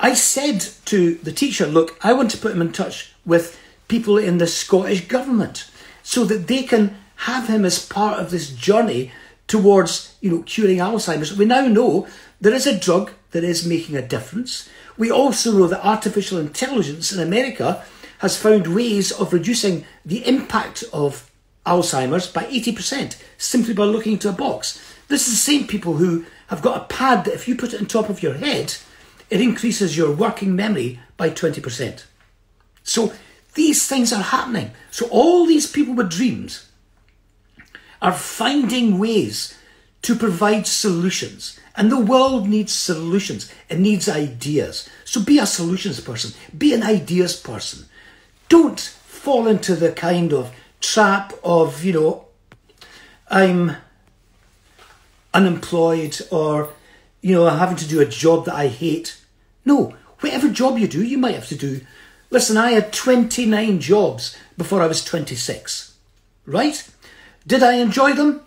[0.01, 3.59] I said to the teacher, Look, I want to put him in touch with
[3.89, 5.71] people in the Scottish government
[6.03, 9.13] so that they can have him as part of this journey
[9.47, 11.37] towards, you know, curing Alzheimer's.
[11.37, 12.07] We now know
[12.41, 14.69] there is a drug that is making a difference.
[14.97, 17.85] We also know that artificial intelligence in America
[18.19, 21.31] has found ways of reducing the impact of
[21.67, 24.83] Alzheimer's by 80% simply by looking into a box.
[25.09, 27.81] This is the same people who have got a pad that if you put it
[27.81, 28.75] on top of your head,
[29.31, 32.05] it increases your working memory by 20%.
[32.83, 33.13] So
[33.55, 34.71] these things are happening.
[34.91, 36.71] So all these people with dreams
[38.01, 39.59] are finding ways
[40.03, 41.59] to provide solutions.
[41.79, 43.53] And the world needs solutions.
[43.69, 44.89] It needs ideas.
[45.05, 46.33] So be a solutions person.
[46.59, 47.87] Be an ideas person.
[48.49, 52.25] Don't fall into the kind of trap of, you know,
[53.31, 53.77] I'm
[55.33, 56.71] unemployed or,
[57.21, 59.17] you know, having to do a job that I hate.
[59.65, 61.83] No, whatever job you do, you might have to do.
[62.31, 65.95] Listen, I had 29 jobs before I was 26,
[66.45, 66.91] right?
[67.47, 68.41] Did I enjoy them?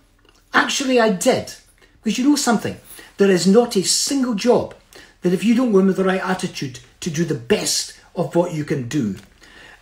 [0.53, 1.55] Actually, I did.
[2.03, 2.75] Because you know something?
[3.21, 4.73] There is not a single job
[5.21, 8.35] that if you don't go in with the right attitude to do the best of
[8.35, 9.17] what you can do,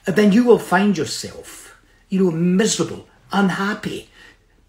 [0.03, 1.73] then you will find yourself,
[2.09, 4.09] you know, miserable, unhappy,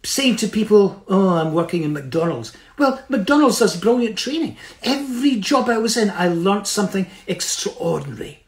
[0.04, 2.56] saying to people, Oh, I'm working in McDonald's.
[2.78, 4.56] Well, McDonald's does brilliant training.
[4.85, 8.44] Every job I was in, I learnt something extraordinary.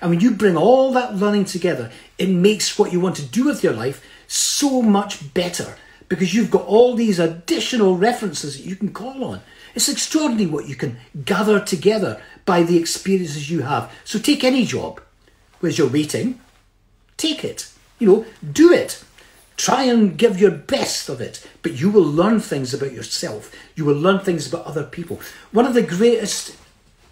[0.00, 3.44] And when you bring all that learning together, it makes what you want to do
[3.44, 5.76] with your life so much better
[6.08, 9.42] because you've got all these additional references that you can call on.
[9.76, 13.92] It's extraordinary what you can gather together by the experiences you have.
[14.04, 15.02] So take any job,
[15.60, 16.40] whereas you're waiting,
[17.18, 17.70] take it.
[17.98, 19.04] You know, do it.
[19.58, 23.54] Try and give your best of it, but you will learn things about yourself.
[23.74, 25.20] You will learn things about other people.
[25.52, 26.56] One of the greatest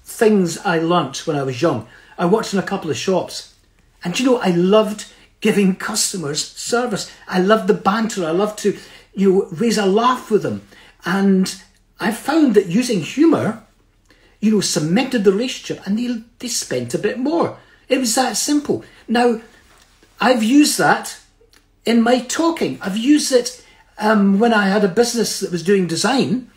[0.05, 1.87] things I learnt when I was young,
[2.18, 3.55] I worked in a couple of shops,
[4.03, 7.12] and you know, I loved giving customers service.
[7.29, 8.24] I loved the banter.
[8.27, 8.79] I loved to,
[9.14, 10.66] you know, raise a laugh with them.
[11.05, 11.55] And
[12.05, 13.62] I found that using humour,
[14.38, 17.57] you know, cemented the relationship and they, they spent a bit more.
[17.88, 18.85] It was that simple.
[19.09, 19.40] Now,
[20.21, 21.19] I've used that
[21.87, 22.79] in my talking.
[22.83, 23.64] I've used it
[23.97, 26.51] um, when I had a business that was doing design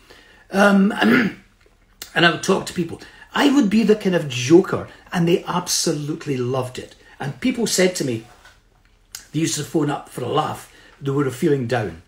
[0.50, 3.00] um, and I would talk to people.
[3.32, 6.94] I would be the kind of joker and they absolutely loved it.
[7.18, 8.26] And people said to me,
[9.32, 12.02] they used to phone up for a laugh, they were feeling down.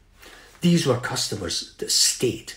[0.61, 2.53] These were customers that stayed.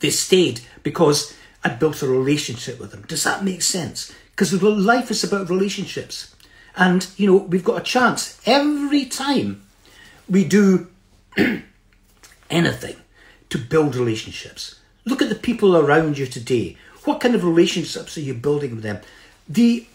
[0.00, 3.04] They stayed because I'd built a relationship with them.
[3.08, 4.14] Does that make sense?
[4.30, 6.34] Because life is about relationships.
[6.76, 9.62] And, you know, we've got a chance every time
[10.28, 10.88] we do
[12.50, 12.96] anything
[13.48, 14.78] to build relationships.
[15.04, 16.76] Look at the people around you today.
[17.04, 19.00] What kind of relationships are you building with them?
[19.48, 19.86] The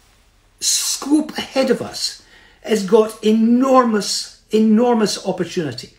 [0.59, 2.23] scope ahead of us
[2.63, 5.93] has got enormous, enormous opportunity.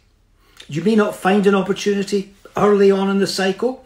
[0.69, 3.85] You may not find an opportunity early on in the cycle.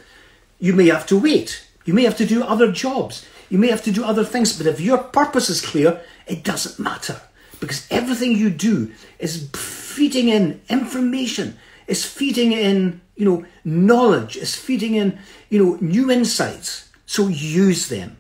[0.59, 1.67] You may have to wait.
[1.85, 3.27] You may have to do other jobs.
[3.49, 4.57] You may have to do other things.
[4.57, 7.21] But if your purpose is clear, it doesn't matter
[7.61, 14.55] because everything you do is feeding in information, is feeding in, you know, knowledge, is
[14.55, 16.91] feeding in, you know, new insights.
[17.07, 18.17] So use them.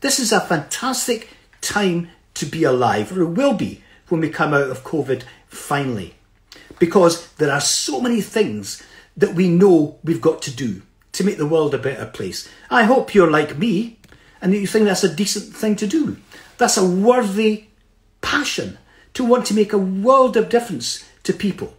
[0.00, 1.28] This is a fantastic
[1.60, 6.14] time to be alive, or it will be when we come out of COVID finally.
[6.78, 8.82] Because there are so many things
[9.16, 12.48] that we know we've got to do to make the world a better place.
[12.70, 13.98] I hope you're like me
[14.40, 16.16] and you think that's a decent thing to do.
[16.58, 17.66] That's a worthy
[18.20, 18.78] passion
[19.14, 21.76] to want to make a world of difference to people.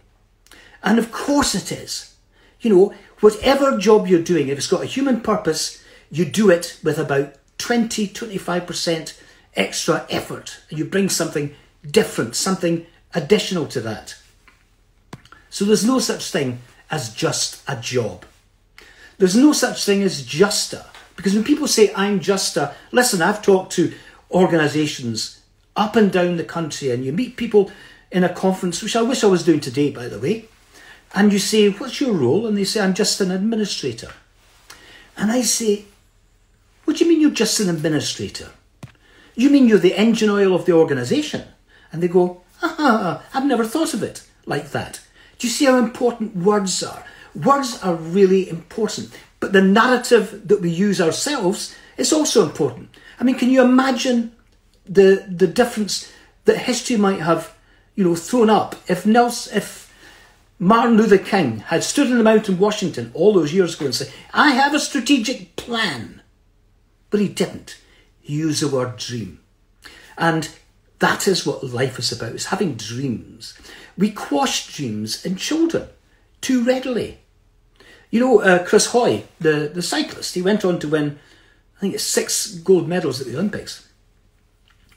[0.82, 2.14] And of course it is.
[2.60, 6.78] You know, whatever job you're doing, if it's got a human purpose, you do it
[6.82, 9.20] with about 20, 25%
[9.56, 10.60] extra effort.
[10.70, 11.54] And you bring something
[11.88, 14.16] different, something additional to that.
[15.50, 18.24] So there's no such thing as just a job.
[19.24, 20.84] There's no such thing as justa.
[21.16, 23.94] Because when people say, I'm justa, listen, I've talked to
[24.30, 25.40] organisations
[25.74, 27.72] up and down the country and you meet people
[28.12, 30.44] in a conference, which I wish I was doing today, by the way,
[31.14, 32.46] and you say, What's your role?
[32.46, 34.10] And they say, I'm just an administrator.
[35.16, 35.86] And I say,
[36.84, 38.50] What do you mean you're just an administrator?
[39.34, 41.44] You mean you're the engine oil of the organisation?
[41.92, 45.00] And they go, Ah, I've never thought of it like that.
[45.38, 47.06] Do you see how important words are?
[47.34, 52.90] Words are really important, but the narrative that we use ourselves is also important.
[53.18, 54.32] I mean, can you imagine
[54.86, 56.12] the the difference
[56.44, 57.52] that history might have,
[57.96, 59.92] you know, thrown up if Nelson, if
[60.58, 63.94] Martin Luther King had stood in the mount mountain Washington all those years ago and
[63.94, 66.22] said, "I have a strategic plan,"
[67.10, 67.78] but he didn't.
[68.20, 69.40] He used the word dream,
[70.16, 70.48] and
[71.00, 73.54] that is what life is about: is having dreams.
[73.98, 75.88] We quash dreams in children
[76.40, 77.18] too readily.
[78.14, 81.18] You know, uh, Chris Hoy, the, the cyclist, he went on to win,
[81.76, 83.88] I think six gold medals at the Olympics.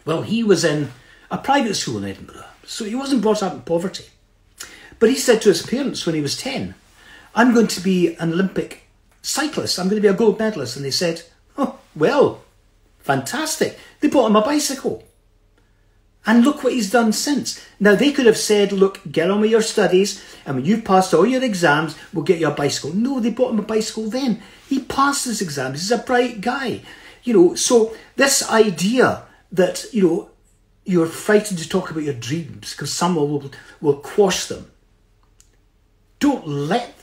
[0.05, 0.91] Well, he was in
[1.31, 4.05] a private school in Edinburgh, so he wasn't brought up in poverty.
[4.99, 6.75] But he said to his parents when he was 10,
[7.33, 8.83] I'm going to be an Olympic
[9.23, 10.75] cyclist, I'm going to be a gold medalist.
[10.75, 11.23] And they said,
[11.57, 12.41] Oh, well,
[12.99, 13.79] fantastic.
[13.99, 15.03] They bought him a bicycle.
[16.27, 17.65] And look what he's done since.
[17.79, 21.13] Now, they could have said, look, get on with your studies, and when you've passed
[21.13, 22.93] all your exams, we'll get you a bicycle.
[22.93, 24.41] No, they bought him a bicycle then.
[24.67, 25.79] He passed his exams.
[25.79, 26.81] He's a bright guy.
[27.23, 30.29] You know, so this idea that, you know,
[30.83, 34.69] you're frightened to talk about your dreams because someone will, will quash them.
[36.19, 36.93] Don't let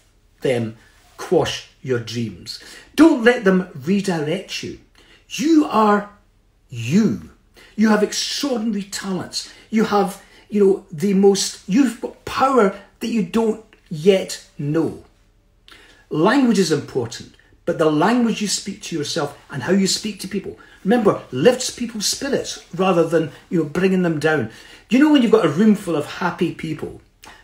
[0.42, 0.76] them
[1.16, 2.62] quash your dreams.
[2.94, 4.80] Don't let them redirect you.
[5.28, 6.10] You are
[6.68, 7.30] you.
[7.76, 9.52] You have extraordinary talents.
[9.70, 15.04] You have, you know, the most, you've got power that you don't yet know.
[16.10, 17.34] Language is important,
[17.64, 21.70] but the language you speak to yourself and how you speak to people, remember, lifts
[21.70, 24.50] people's spirits rather than, you know, bringing them down.
[24.90, 27.00] You know, when you've got a room full of happy people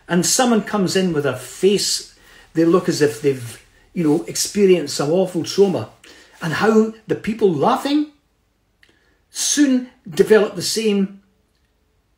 [0.07, 2.15] and someone comes in with a face,
[2.53, 5.89] they look as if they've, you know, experienced some awful trauma,
[6.41, 8.10] and how the people laughing
[9.31, 11.21] soon develop the same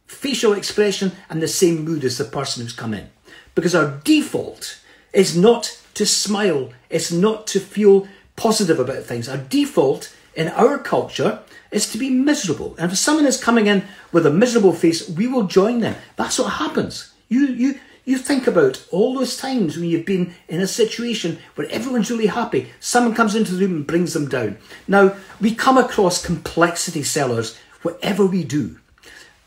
[0.06, 3.10] facial expression and the same mood as the person who's come in.
[3.56, 4.80] Because our default
[5.14, 9.30] is not to smile, it's not to feel positive about things.
[9.30, 11.40] Our default in our culture
[11.72, 12.76] is to be miserable.
[12.78, 15.96] And if someone is coming in with a miserable face, we will join them.
[16.16, 17.14] That's what happens.
[17.30, 21.70] You, you, you think about all those times when you've been in a situation where
[21.70, 24.58] everyone's really happy, someone comes into the room and brings them down.
[24.88, 28.80] Now, we come across complexity sellers whatever we do.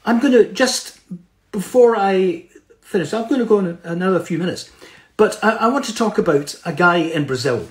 [0.04, 1.00] I'm going to just,
[1.52, 2.46] before I
[2.80, 4.70] finish, I'm going to go in another few minutes,
[5.16, 7.68] but I, I want to talk about a guy in Brazil.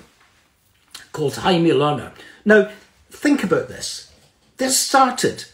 [1.12, 2.12] called Jaime Lerner.
[2.44, 2.70] Now,
[3.10, 4.12] think about this.
[4.58, 5.46] This started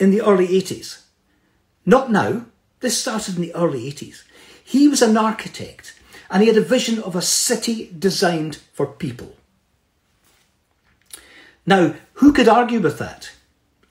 [0.00, 1.02] in the early 80s.
[1.84, 2.46] Not now.
[2.80, 4.22] This started in the early 80s.
[4.66, 5.94] He was an architect
[6.28, 9.36] and he had a vision of a city designed for people.
[11.64, 13.30] Now, who could argue with that?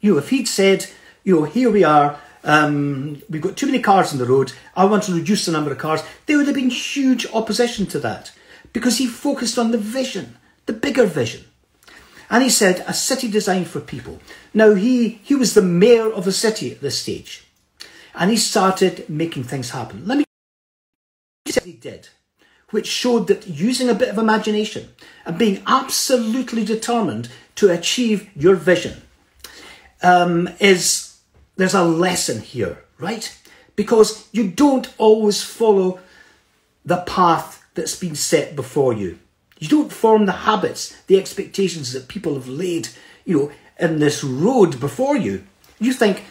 [0.01, 0.87] You know, if he'd said,
[1.23, 4.83] you know, here we are, um, we've got too many cars on the road, I
[4.83, 8.33] want to reduce the number of cars, there would have been huge opposition to that
[8.73, 11.45] because he focused on the vision, the bigger vision.
[12.29, 14.19] And he said, a city designed for people.
[14.53, 17.45] Now, he, he was the mayor of a city at this stage.
[18.13, 20.05] And he started making things happen.
[20.05, 20.24] Let me
[21.63, 22.09] he did,
[22.69, 24.89] which showed that using a bit of imagination
[25.25, 29.01] and being absolutely determined to achieve your vision
[30.01, 31.17] um, is
[31.55, 33.37] there's a lesson here, right?
[33.75, 35.99] Because you don't always follow
[36.83, 39.19] the path that's been set before you.
[39.59, 42.89] You don't form the habits, the expectations that people have laid,
[43.25, 45.43] you know, in this road before you.
[45.79, 46.23] You think,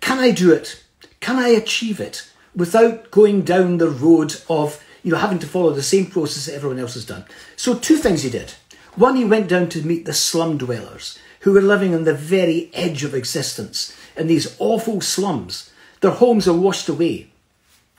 [0.00, 0.82] can I do it?
[1.20, 5.72] Can I achieve it without going down the road of, you know, having to follow
[5.72, 7.24] the same process that everyone else has done?
[7.54, 8.54] So two things he did.
[8.96, 12.70] One, he went down to meet the slum dwellers who were living on the very
[12.72, 15.70] edge of existence in these awful slums.
[16.00, 17.28] Their homes are washed away,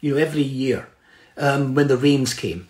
[0.02, 0.90] you know, every year
[1.38, 2.68] um, when the rains came.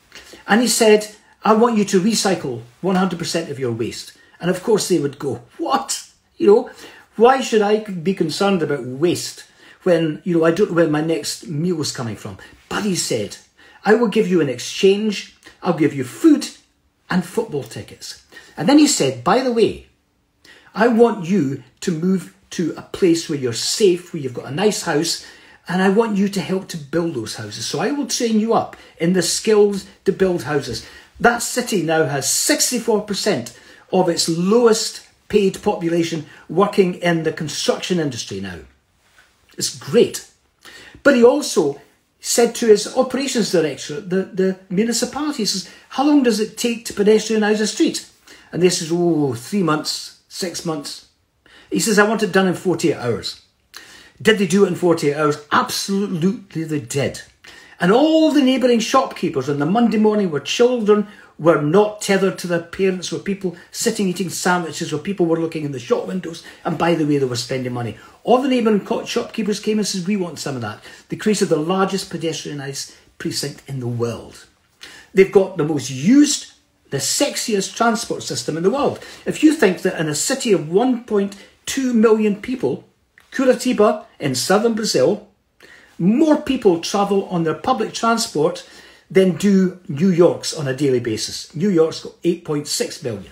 [0.47, 4.13] And he said, I want you to recycle 100% of your waste.
[4.39, 6.07] And of course they would go, what?
[6.37, 6.69] You know,
[7.15, 9.45] why should I be concerned about waste
[9.87, 12.37] when, you know, I don't know where my next meal is coming from?
[12.67, 13.37] But he said,
[13.85, 15.33] I will give you an exchange,
[15.63, 16.49] I'll give you food
[17.09, 18.25] and football tickets.
[18.57, 19.87] And then he said, by the way,
[20.75, 24.61] I want you to move to a place where you're safe, where you've got a
[24.63, 25.25] nice house,
[25.69, 27.65] and I want you to help to build those houses.
[27.65, 30.85] So I will train you up in the skills to build houses.
[31.17, 33.57] That city now has 64%
[33.93, 38.59] of its lowest paid population working in the construction industry now.
[39.57, 40.29] It's great.
[41.03, 41.81] But he also
[42.19, 46.93] said to his operations director, the, the municipality, says, How long does it take to
[46.93, 48.09] pedestrianise a street?
[48.51, 51.07] And they says, Oh, three months, six months.
[51.71, 53.41] He says, I want it done in 48 hours.
[54.21, 55.45] Did they do it in 48 hours?
[55.51, 57.21] Absolutely, they did.
[57.79, 61.07] And all the neighbouring shopkeepers on the Monday morning were children
[61.39, 65.63] were not tethered to their parents, where people sitting eating sandwiches, where people were looking
[65.63, 67.97] in the shop windows, and by the way, they were spending money.
[68.23, 70.83] All the neighbouring shopkeepers came and said, We want some of that.
[71.09, 74.45] They created the largest pedestrianised precinct in the world.
[75.13, 76.53] They've got the most used,
[76.89, 78.99] the sexiest transport system in the world.
[79.25, 82.87] If you think that in a city of 1.2 million people,
[83.31, 85.27] Curitiba in southern Brazil,
[85.99, 88.67] more people travel on their public transport
[89.09, 91.55] than do New York's on a daily basis.
[91.55, 93.31] New York's got 8.6 million.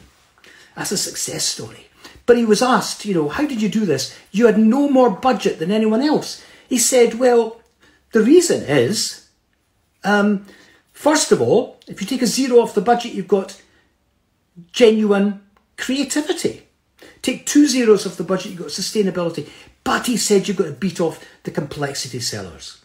[0.75, 1.87] That's a success story.
[2.25, 4.17] But he was asked, you know, how did you do this?
[4.31, 6.43] You had no more budget than anyone else.
[6.67, 7.61] He said, well,
[8.13, 9.29] the reason is,
[10.03, 10.45] um,
[10.93, 13.61] first of all, if you take a zero off the budget, you've got
[14.71, 15.41] genuine
[15.77, 16.63] creativity.
[17.21, 19.49] Take two zeros off the budget, you've got sustainability.
[19.83, 22.83] But he said you've got to beat off the complexity sellers.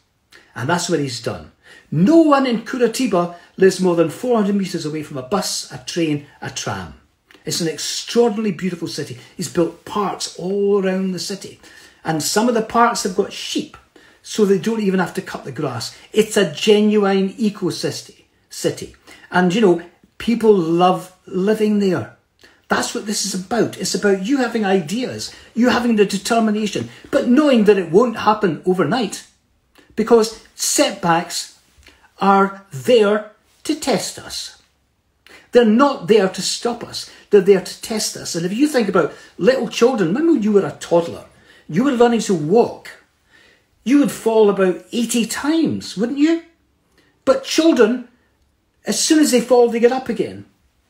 [0.55, 1.53] And that's what he's done.
[1.91, 6.27] No one in Curitiba lives more than 400 metres away from a bus, a train,
[6.41, 6.95] a tram.
[7.45, 9.19] It's an extraordinarily beautiful city.
[9.37, 11.61] He's built parks all around the city.
[12.05, 13.77] And some of the parks have got sheep,
[14.23, 15.97] so they don't even have to cut the grass.
[16.13, 18.97] It's a genuine ecosystem city.
[19.31, 19.83] And you know,
[20.19, 22.17] people love living there.
[22.69, 23.79] That's what this is about.
[23.79, 28.63] It's about you having ideas, you having the determination, but knowing that it won't happen
[28.65, 29.27] overnight.
[29.97, 31.50] Because setbacks
[32.21, 33.33] are there
[33.65, 34.61] to test us.
[35.53, 37.11] They're not there to stop us.
[37.31, 38.35] They're there to test us.
[38.35, 41.25] And if you think about little children, remember when you were a toddler,
[41.69, 42.91] you were learning to walk.
[43.83, 46.43] You would fall about 80 times, wouldn't you?
[47.25, 48.09] But children,
[48.85, 50.47] as soon as they fall, they get up again.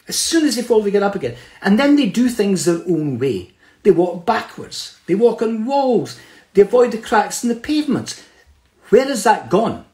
[0.08, 1.36] As soon as they fall, they get up again.
[1.62, 3.52] And then they do things their own way.
[3.82, 4.98] They walk backwards.
[5.06, 6.18] They walk on walls.
[6.54, 8.22] They avoid the cracks in the pavements.
[8.88, 9.84] Where has that gone?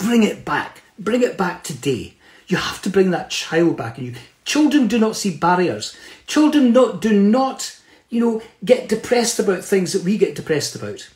[0.00, 0.82] Bring it back.
[0.98, 2.14] Bring it back today.
[2.48, 4.14] You have to bring that child back in you.
[4.44, 5.96] Children do not see barriers.
[6.26, 7.78] Children not, do not,
[8.08, 11.08] you know, get depressed about things that we get depressed about.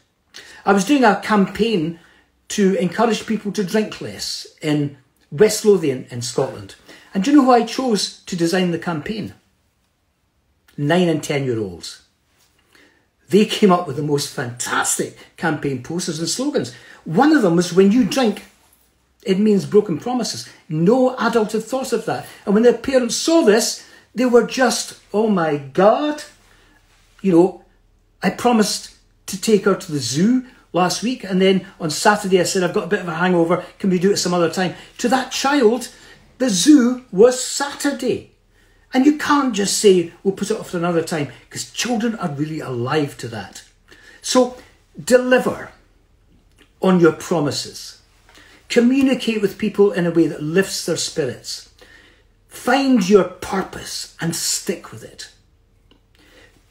[0.65, 1.99] I was doing a campaign
[2.49, 4.97] to encourage people to drink less in
[5.33, 6.77] West Lothian in Scotland.
[7.13, 9.35] And do you know who I chose to design the campaign?
[10.77, 12.03] Nine and ten year olds.
[13.29, 16.75] They came up with the most fantastic campaign posters and slogans.
[17.05, 18.45] One of them was when you drink,
[19.25, 20.49] It means broken promises.
[20.69, 22.27] No adult had thought of that.
[22.45, 26.23] And when their parents saw this, they were just, oh my God.
[27.23, 27.65] You know,
[28.23, 28.95] I promised
[29.27, 32.75] to take her to the zoo last week, and then on Saturday I said, I've
[32.75, 34.75] got a bit of a hangover, can we do it some other time?
[34.99, 35.89] To that child,
[36.39, 38.33] the zoo was Saturday.
[38.93, 42.31] And you can't just say, we'll put it off for another time, because children are
[42.31, 43.63] really alive to that.
[44.21, 44.57] So
[45.03, 45.71] deliver
[46.83, 48.03] on your promises.
[48.75, 51.73] Communicate with people in a way that lifts their spirits.
[52.49, 55.31] Find your purpose and stick with it.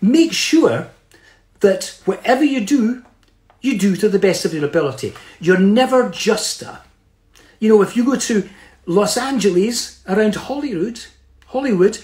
[0.02, 0.90] Make sure
[1.62, 3.06] that whatever you do,
[3.62, 5.14] you do to the best of your ability.
[5.40, 6.82] You're never just a.
[7.62, 8.50] You know, if you go to
[8.86, 11.00] Los Angeles around Hollywood,
[11.46, 12.00] Hollywood,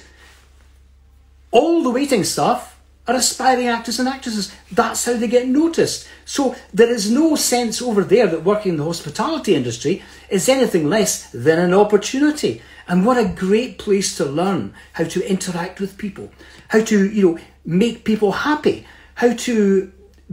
[1.52, 2.69] all the waiting staff
[3.10, 4.52] are aspiring actors and actresses.
[4.72, 6.08] That's how they get noticed.
[6.26, 10.88] So there is no sense over there that working in the hospitality industry is anything
[10.88, 12.62] less than an opportunity.
[12.88, 16.32] And what a great place to learn how to interact with people,
[16.68, 18.86] how to, you know, make people happy,
[19.16, 19.92] how to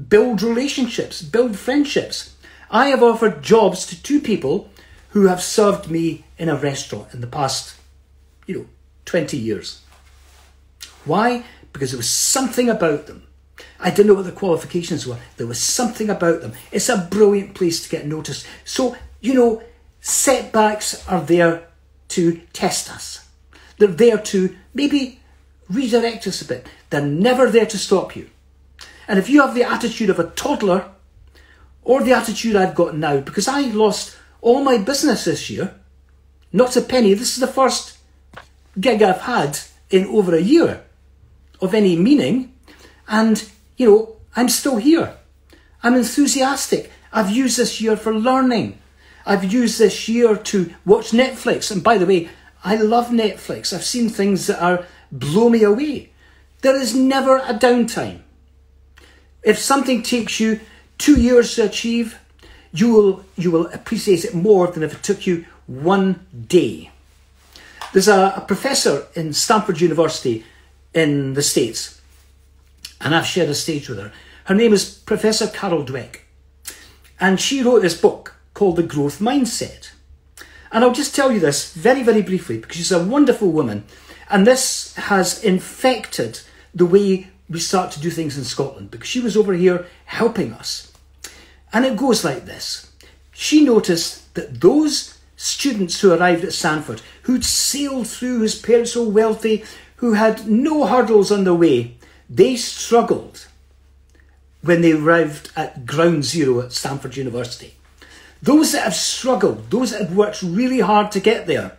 [0.08, 2.36] build relationships, build friendships.
[2.70, 4.70] I have offered jobs to two people
[5.10, 7.74] who have served me in a restaurant in the past,
[8.46, 8.66] you know,
[9.06, 9.80] 20 years.
[11.06, 11.44] Why?
[11.76, 13.26] Because there was something about them.
[13.78, 15.18] I didn't know what the qualifications were.
[15.36, 16.54] There was something about them.
[16.72, 18.46] It's a brilliant place to get noticed.
[18.64, 19.62] So, you know,
[20.00, 21.68] setbacks are there
[22.08, 23.28] to test us.
[23.76, 25.20] They're there to maybe
[25.68, 26.66] redirect us a bit.
[26.88, 28.30] They're never there to stop you.
[29.06, 30.90] And if you have the attitude of a toddler,
[31.82, 35.74] or the attitude I've got now, because I lost all my business this year,
[36.54, 37.12] not a penny.
[37.12, 37.98] This is the first
[38.80, 39.58] gig I've had
[39.90, 40.85] in over a year
[41.60, 42.52] of any meaning.
[43.08, 45.16] And, you know, I'm still here.
[45.82, 46.90] I'm enthusiastic.
[47.12, 48.78] I've used this year for learning.
[49.24, 51.70] I've used this year to watch Netflix.
[51.70, 52.28] And by the way,
[52.64, 53.72] I love Netflix.
[53.72, 56.10] I've seen things that are blow me away.
[56.62, 58.20] There is never a downtime.
[59.42, 60.60] If something takes you
[60.98, 62.18] two years to achieve,
[62.72, 66.90] you will, you will appreciate it more than if it took you one day.
[67.92, 70.44] There's a, a professor in Stanford University
[70.96, 72.00] in the States,
[73.00, 74.12] and I've shared a stage with her.
[74.44, 76.20] Her name is Professor Carol Dweck,
[77.20, 79.90] and she wrote this book called The Growth Mindset.
[80.72, 83.84] And I'll just tell you this very, very briefly because she's a wonderful woman,
[84.30, 86.40] and this has infected
[86.74, 90.52] the way we start to do things in Scotland because she was over here helping
[90.52, 90.92] us.
[91.72, 92.90] And it goes like this
[93.32, 99.08] She noticed that those students who arrived at Stanford, who'd sailed through, whose parents were
[99.08, 99.64] wealthy,
[99.96, 101.96] who had no hurdles on the way,
[102.28, 103.46] they struggled
[104.62, 107.74] when they arrived at ground zero at Stanford University.
[108.42, 111.78] Those that have struggled, those that have worked really hard to get there,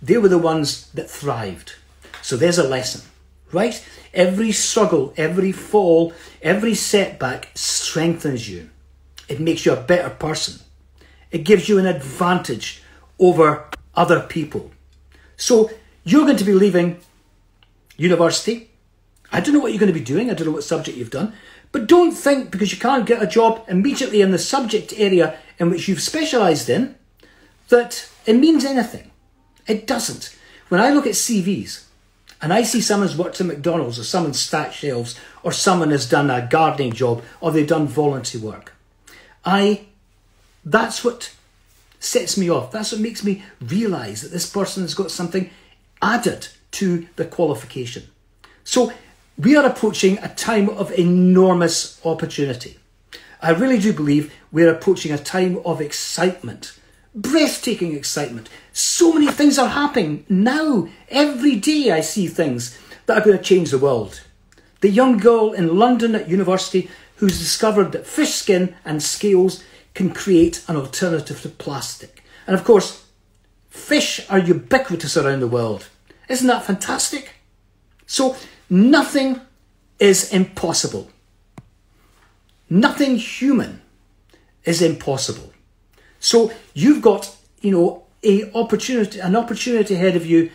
[0.00, 1.74] they were the ones that thrived.
[2.22, 3.02] So there's a lesson,
[3.52, 3.84] right?
[4.14, 8.70] Every struggle, every fall, every setback strengthens you.
[9.28, 10.60] It makes you a better person.
[11.30, 12.82] It gives you an advantage
[13.18, 14.70] over other people.
[15.36, 15.70] So
[16.04, 17.00] you're going to be leaving
[17.98, 18.70] university.
[19.30, 20.30] I don't know what you're going to be doing.
[20.30, 21.34] I don't know what subject you've done.
[21.70, 25.68] But don't think because you can't get a job immediately in the subject area in
[25.68, 26.94] which you've specialised in
[27.68, 29.10] that it means anything.
[29.66, 30.34] It doesn't.
[30.68, 31.84] When I look at CVs,
[32.40, 36.30] and I see someone's worked at McDonald's or someone's stacked shelves or someone has done
[36.30, 38.74] a gardening job or they've done voluntary work.
[39.44, 39.86] I
[40.64, 41.34] that's what
[41.98, 42.70] sets me off.
[42.70, 45.50] That's what makes me realise that this person has got something
[46.00, 48.04] added to the qualification.
[48.64, 48.92] So
[49.38, 52.78] we are approaching a time of enormous opportunity.
[53.40, 56.78] I really do believe we're approaching a time of excitement
[57.14, 58.48] breathtaking excitement.
[58.72, 60.88] So many things are happening now.
[61.08, 64.22] Every day I see things that are going to change the world.
[64.80, 69.64] The young girl in London at university who's discovered that fish skin and scales
[69.94, 72.22] can create an alternative to plastic.
[72.46, 73.04] And of course,
[73.68, 75.88] fish are ubiquitous around the world.
[76.28, 77.30] Isn't that fantastic?
[78.06, 78.36] So,
[78.68, 79.40] nothing
[79.98, 81.10] is impossible.
[82.70, 83.80] Nothing human
[84.64, 85.52] is impossible.
[86.20, 90.50] So you've got, you know, a opportunity, an opportunity ahead of you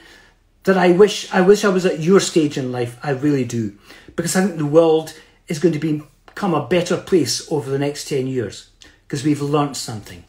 [0.64, 2.98] that I wish I wish I was at your stage in life.
[3.02, 3.76] I really do,
[4.16, 5.14] because I think the world
[5.48, 8.70] is going to be, become a better place over the next ten years
[9.08, 10.24] because we've learnt something.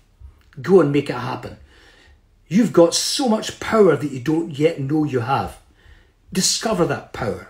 [0.63, 1.59] Go and make it happen.
[2.55, 5.59] You've got so much power that you don't yet know you have.
[6.33, 7.49] Discover that power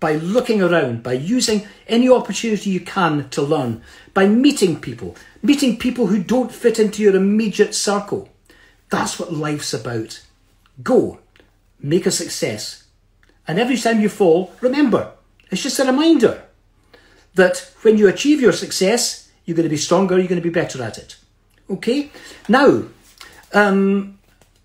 [0.00, 3.82] by looking around, by using any opportunity you can to learn,
[4.14, 8.30] by meeting people, meeting people who don't fit into your immediate circle.
[8.88, 10.22] That's what life's about.
[10.82, 11.18] Go,
[11.78, 12.84] make a success.
[13.46, 15.12] And every time you fall, remember,
[15.50, 16.44] it's just a reminder
[17.34, 20.60] that when you achieve your success, you're going to be stronger, you're going to be
[20.62, 21.16] better at it.
[21.68, 22.10] Okay?
[22.48, 22.84] Now,
[23.54, 24.18] um,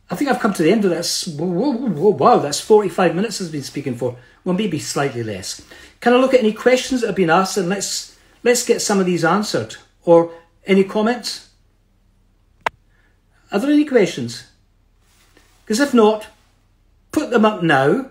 [0.10, 1.28] I think I've come to the end of this.
[1.28, 4.18] Whoa, whoa, whoa, wow, that's 45 minutes I've been speaking for.
[4.44, 5.62] Well, maybe slightly less.
[6.00, 9.00] Can I look at any questions that have been asked and let's let's get some
[9.00, 9.76] of these answered?
[10.04, 10.32] Or
[10.66, 11.50] any comments?
[13.52, 14.50] Are there any questions?
[15.64, 16.28] Because if not,
[17.12, 18.10] put them up now.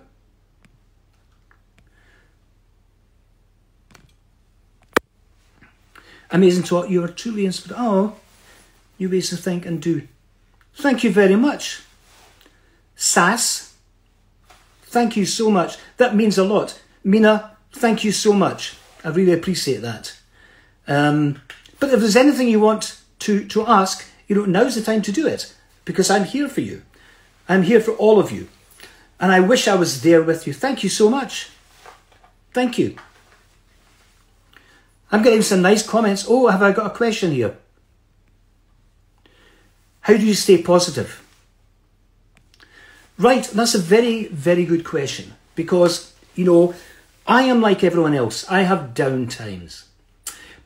[6.31, 6.91] Amazing talk.
[6.91, 7.77] You are truly inspired.
[7.79, 8.17] Oh,
[8.99, 10.07] new ways to think and do.
[10.79, 11.83] Thank you very much.
[12.95, 13.75] Sass,
[14.83, 15.77] thank you so much.
[15.97, 16.81] That means a lot.
[17.03, 18.77] Mina, thank you so much.
[19.05, 20.17] I really appreciate that.
[20.87, 21.43] Um,
[21.81, 25.11] but if there's anything you want to, to ask, you know, now's the time to
[25.11, 25.53] do it
[25.85, 26.83] because I'm here for you.
[27.49, 28.47] I'm here for all of you.
[29.19, 30.53] And I wish I was there with you.
[30.53, 31.51] Thank you so much.
[32.53, 32.95] Thank you.
[35.11, 36.25] I'm getting some nice comments.
[36.29, 37.57] Oh, have I got a question here?
[40.09, 41.23] How do you stay positive?
[43.19, 46.75] Right, that's a very, very good question because, you know,
[47.27, 48.51] I am like everyone else.
[48.51, 49.85] I have down times.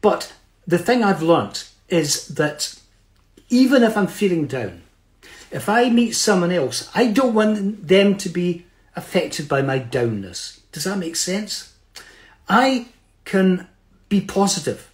[0.00, 0.32] But
[0.64, 2.78] the thing I've learnt is that
[3.48, 4.82] even if I'm feeling down,
[5.50, 10.60] if I meet someone else, I don't want them to be affected by my downness.
[10.70, 11.74] Does that make sense?
[12.48, 12.86] I
[13.24, 13.66] can
[14.08, 14.88] be positive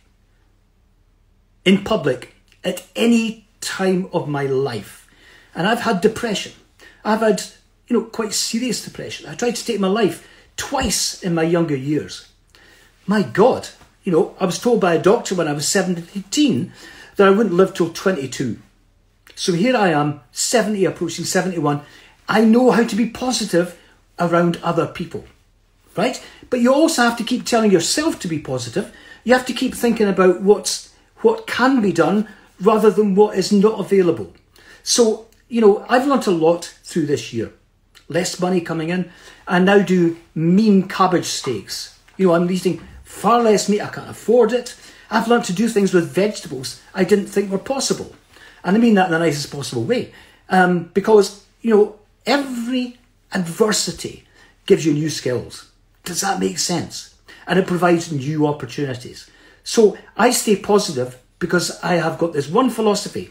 [1.66, 2.34] in public
[2.64, 5.08] at any time of my life.
[5.54, 6.52] And I've had depression.
[7.04, 7.42] I've had,
[7.86, 9.28] you know, quite serious depression.
[9.28, 12.28] I tried to take my life twice in my younger years.
[13.06, 13.68] My God,
[14.04, 16.72] you know, I was told by a doctor when I was 17
[17.16, 18.58] that I wouldn't live till 22.
[19.34, 21.82] So here I am, 70, approaching 71.
[22.28, 23.78] I know how to be positive
[24.18, 25.24] around other people,
[25.96, 26.22] right?
[26.50, 28.92] But you also have to keep telling yourself to be positive
[29.28, 32.26] you have to keep thinking about what's what can be done
[32.60, 34.32] rather than what is not available.
[34.82, 37.52] So, you know, I've learnt a lot through this year.
[38.08, 39.10] Less money coming in.
[39.46, 41.98] I now do mean cabbage steaks.
[42.16, 43.80] You know, I'm eating far less meat.
[43.80, 44.74] I can't afford it.
[45.10, 48.14] I've learnt to do things with vegetables I didn't think were possible.
[48.64, 50.12] And I mean that in the nicest possible way.
[50.48, 51.96] Um, because, you know,
[52.26, 52.98] every
[53.32, 54.24] adversity
[54.66, 55.70] gives you new skills.
[56.04, 57.14] Does that make sense?
[57.48, 59.28] and it provides new opportunities.
[59.64, 63.30] So I stay positive because I have got this one philosophy,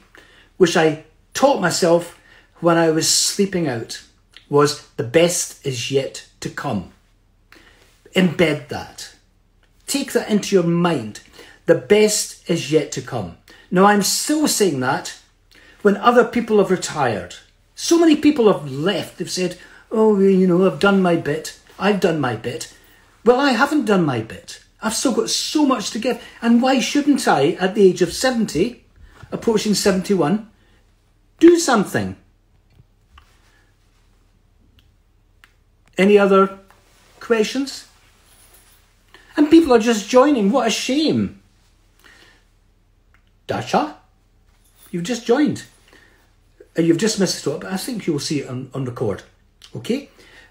[0.58, 1.04] which I
[1.34, 2.20] taught myself
[2.60, 4.02] when I was sleeping out,
[4.50, 6.92] was the best is yet to come.
[8.16, 9.16] Embed that.
[9.86, 11.22] Take that into your mind.
[11.66, 13.38] The best is yet to come.
[13.70, 15.20] Now I'm still saying that
[15.82, 17.36] when other people have retired.
[17.76, 19.18] So many people have left.
[19.18, 19.58] They've said,
[19.92, 21.60] oh, you know, I've done my bit.
[21.78, 22.74] I've done my bit.
[23.24, 24.64] Well, I haven't done my bit.
[24.82, 26.24] I've still got so much to give.
[26.42, 28.84] And why shouldn't I, at the age of 70,
[29.32, 30.50] approaching 71,
[31.40, 32.16] do something?
[35.98, 36.60] Any other
[37.20, 37.88] questions?
[39.36, 40.52] And people are just joining.
[40.52, 41.42] What a shame.
[43.48, 43.98] Dasha,
[44.92, 45.64] you've just joined.
[46.78, 49.24] Uh, you've just missed it, but I think you'll see it on, on record.
[49.76, 50.10] Okay?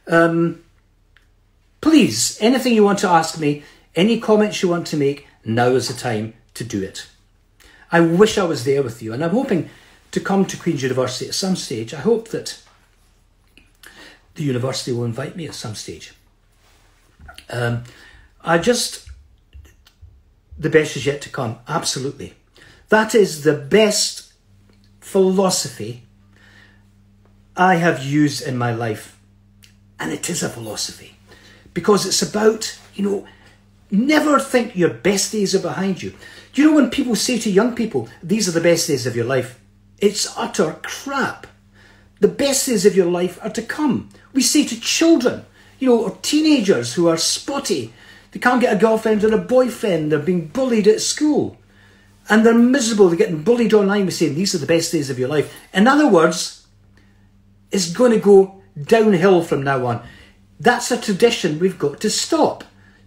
[0.09, 0.65] Um,
[1.87, 3.63] Please, anything you want to ask me,
[3.97, 7.09] any comments you want to make, now is the time to do it.
[7.91, 9.71] I wish I was there with you, and I'm hoping
[10.13, 11.95] to come to Queen's University at some stage.
[11.95, 12.63] I hope that
[14.35, 16.15] the university will invite me at some stage.
[17.49, 17.85] Um,
[18.43, 19.09] I just,
[20.59, 22.35] the best is yet to come, absolutely.
[22.91, 24.33] That is the best
[25.01, 26.03] philosophy
[27.57, 29.19] I have used in my life,
[29.99, 31.17] and it is a philosophy
[31.73, 33.27] because it's about, you know,
[33.91, 36.11] never think your best days are behind you.
[36.53, 39.17] Do You know, when people say to young people, these are the best days of
[39.17, 39.61] your life,
[39.99, 41.47] it's utter crap.
[42.21, 44.09] The best days of your life are to come.
[44.33, 45.45] We say to children,
[45.79, 47.93] you know, or teenagers who are spotty,
[48.33, 51.57] they can't get a girlfriend or a boyfriend, they're being bullied at school.
[52.29, 54.07] And they're miserable, they're getting bullied online.
[54.07, 55.55] We say, these are the best days of your life.
[55.73, 56.67] In other words,
[57.71, 60.07] it's going to go downhill from now on.
[60.59, 62.65] That's a tradition we've got to stop.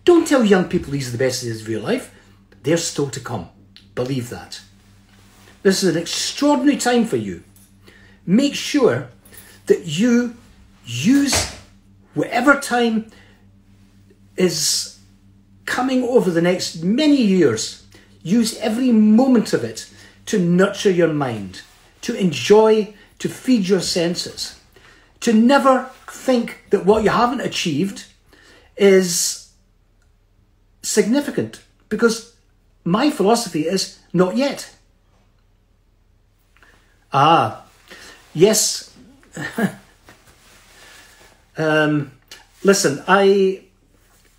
[0.10, 2.12] Don't tell young people these are the best days of your life.
[2.64, 3.48] They're still to come.
[3.94, 4.60] Believe that.
[5.62, 7.44] This is an extraordinary time for you.
[8.26, 9.10] Make sure
[9.68, 10.36] that you
[10.84, 11.54] use
[12.16, 13.12] whatever time
[14.36, 14.98] is
[15.66, 17.86] coming over the next many years,
[18.24, 19.88] use every moment of it
[20.26, 21.62] to nurture your mind,
[22.02, 24.60] to enjoy, to feed your senses,
[25.20, 28.06] to never think that what you haven't achieved
[28.76, 29.39] is
[30.90, 32.36] significant because
[32.84, 34.76] my philosophy is not yet.
[37.14, 37.64] Ah,
[38.34, 38.96] yes.
[41.58, 42.12] um,
[42.64, 43.64] listen, I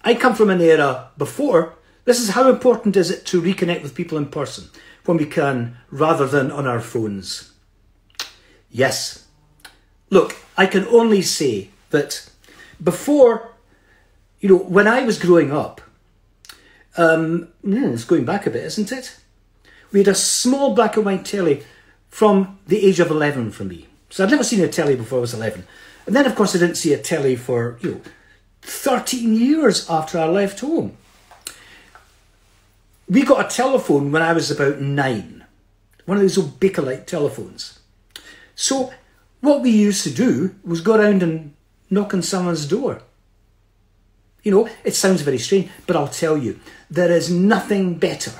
[0.03, 1.74] I come from an era before.
[2.05, 4.68] This is how important is it to reconnect with people in person
[5.05, 7.53] when we can, rather than on our phones.
[8.70, 9.26] Yes.
[10.09, 12.28] Look, I can only say that
[12.82, 13.53] before,
[14.40, 15.80] you know, when I was growing up,
[16.97, 19.16] um, hmm, it's going back a bit, isn't it?
[19.93, 21.64] We had a small black and white telly
[22.09, 23.86] from the age of 11 for me.
[24.09, 25.64] So I'd never seen a telly before I was 11.
[26.07, 28.01] And then, of course, I didn't see a telly for, you know,
[28.62, 30.97] 13 years after I left home.
[33.09, 35.45] We got a telephone when I was about nine,
[36.07, 37.80] one of those old Bakelite telephones.
[38.55, 38.93] So
[39.41, 41.55] what we used to do was go around and
[41.88, 43.03] knock on someone's door.
[44.43, 46.59] You know, it sounds very strange, but I'll tell you,
[46.91, 48.32] there is nothing better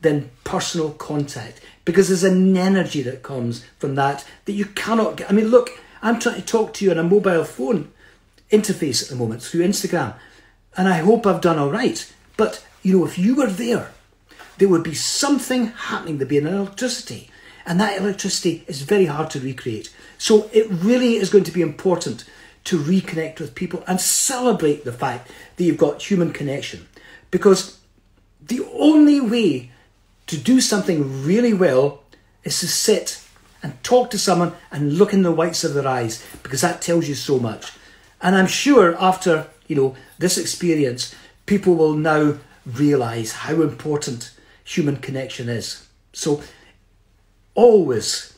[0.00, 5.30] than personal contact because there's an energy that comes from that that you cannot get.
[5.30, 5.70] I mean, look,
[6.02, 7.92] I'm trying to talk to you on a mobile phone
[8.50, 10.14] interface at the moment through Instagram,
[10.76, 12.12] and I hope I've done all right.
[12.36, 13.92] But, you know, if you were there,
[14.58, 17.30] there would be something happening, there'd be an electricity,
[17.64, 19.92] and that electricity is very hard to recreate.
[20.18, 22.24] So it really is going to be important
[22.64, 26.86] to reconnect with people and celebrate the fact that you've got human connection.
[27.30, 27.78] Because
[28.40, 29.70] the only way
[30.26, 32.02] to do something really well
[32.44, 33.22] is to sit
[33.62, 37.08] and talk to someone and look in the whites of their eyes because that tells
[37.08, 37.72] you so much.
[38.20, 41.14] And I'm sure after, you know, this experience,
[41.46, 44.32] people will now realize how important
[44.64, 45.86] human connection is.
[46.12, 46.42] So
[47.54, 48.36] always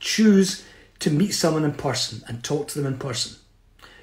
[0.00, 0.64] choose
[1.00, 3.36] to meet someone in person and talk to them in person.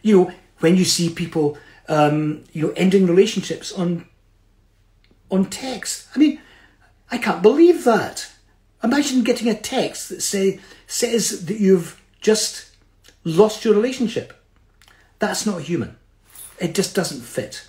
[0.02, 4.08] You know, when you see people, um, you know, ending relationships on
[5.32, 6.08] on text.
[6.16, 6.40] I mean,
[7.12, 8.32] I can't believe that.
[8.84, 12.72] Imagine getting a text that say says that you've just
[13.24, 14.34] lost your relationship.
[15.20, 15.98] That's not human.
[16.60, 17.68] It just doesn't fit.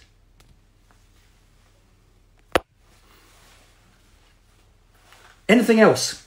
[5.49, 6.26] Anything else?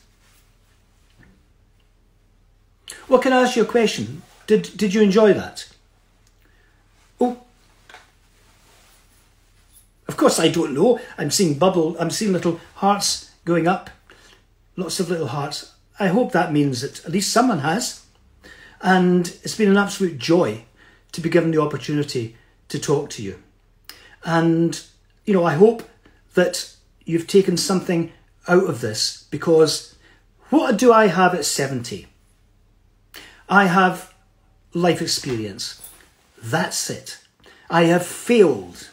[3.10, 4.22] Well, can I ask you a question?
[4.46, 5.68] Did did you enjoy that?
[7.20, 7.38] Oh,
[10.08, 11.00] of course I don't know.
[11.18, 11.98] I'm seeing bubble.
[12.00, 13.90] I'm seeing little hearts going up.
[14.76, 15.74] Lots of little hearts.
[16.00, 18.06] I hope that means that at least someone has.
[18.82, 20.64] And it's been an absolute joy
[21.12, 22.38] to be given the opportunity
[22.70, 23.42] to talk to you.
[24.24, 24.82] And,
[25.26, 25.84] you know, I hope
[26.36, 28.14] that you've taken something
[28.48, 29.96] out of this because
[30.50, 32.08] what do I have at 70?
[33.50, 34.14] I have
[34.74, 35.82] life experience.
[36.42, 37.18] That's it.
[37.70, 38.90] I have failed.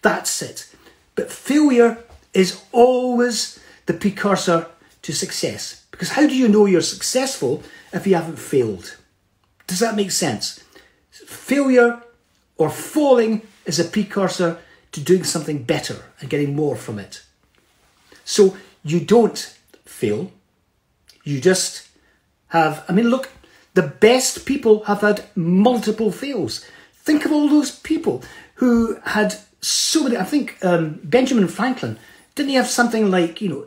[0.00, 0.74] That's it.
[1.14, 1.98] But failure
[2.32, 4.66] is always the precursor
[5.02, 5.84] to success.
[5.90, 7.62] Because how do you know you're successful
[7.92, 8.96] if you haven't failed?
[9.66, 10.62] Does that make sense?
[11.10, 12.02] Failure
[12.56, 14.58] or falling is a precursor
[14.92, 17.22] to doing something better and getting more from it.
[18.24, 19.38] So you don't
[19.84, 20.32] fail,
[21.24, 21.88] you just
[22.48, 23.30] have, I mean, look,
[23.74, 26.64] the best people have had multiple fails.
[26.94, 28.22] Think of all those people
[28.54, 30.16] who had so many.
[30.16, 31.98] I think um, Benjamin Franklin
[32.34, 33.66] didn't he have something like you know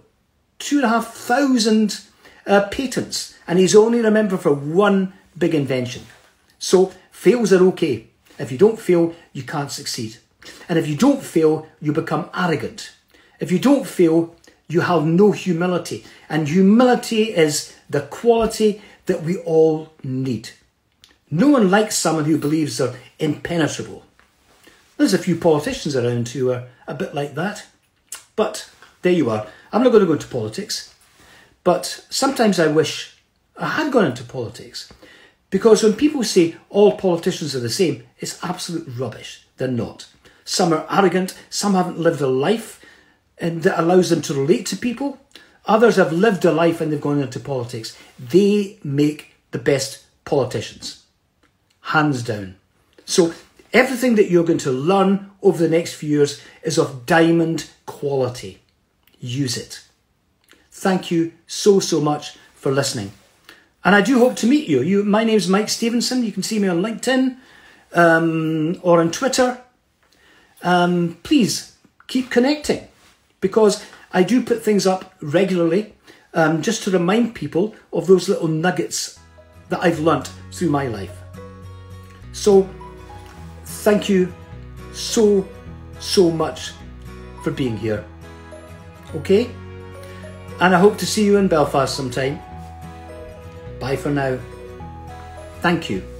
[0.60, 2.01] two and a half thousand
[2.45, 6.03] uh, patents, and he's only remembered for one big invention.
[6.60, 8.08] So fails are okay.
[8.38, 10.18] If you don't fail, you can't succeed.
[10.70, 12.91] And if you don't fail, you become arrogant.
[13.39, 14.36] If you don't fail,
[14.68, 16.06] you have no humility.
[16.30, 20.49] And humility is the quality that we all need.
[21.32, 24.06] No one likes someone who believes they're impenetrable.
[24.97, 27.66] There's a few politicians around who are a bit like that.
[28.36, 28.70] But
[29.01, 29.47] there you are.
[29.72, 30.93] I'm not going to go into politics.
[31.64, 33.18] But sometimes I wish
[33.58, 34.91] I had gone into politics.
[35.49, 39.45] Because when people say all politicians are the same, it's absolute rubbish.
[39.58, 40.08] They're not.
[40.43, 42.80] Some are arrogant, some haven't lived a life
[43.38, 45.20] and that allows them to relate to people.
[45.68, 47.97] Others have lived a life and they've gone into politics.
[48.20, 51.05] They make the best politicians,
[51.82, 52.55] hands down.
[53.05, 53.34] So
[53.74, 58.61] everything that you're going to learn over the next few years is of diamond quality.
[59.20, 59.84] Use it.
[60.72, 63.11] Thank you so, so much for listening.
[63.84, 64.82] And I do hope to meet you.
[64.82, 66.24] you my name's Mike Stevenson.
[66.24, 67.38] You can see me on LinkedIn
[67.93, 69.61] um, or on Twitter.
[70.63, 71.76] Um, please
[72.07, 72.88] keep connecting
[73.39, 73.86] because
[74.16, 75.93] I do put things up regularly
[76.34, 79.20] um, just to remind people of those little nuggets
[79.68, 81.11] that I've learnt through my life.
[82.32, 82.68] So,
[83.84, 84.34] thank you
[84.93, 85.45] so,
[85.99, 86.72] so much
[87.43, 88.05] for being here.
[89.16, 89.51] Okay?
[90.61, 92.39] And I hope to see you in Belfast sometime.
[93.82, 94.39] Bye for now.
[95.59, 96.14] Thank you.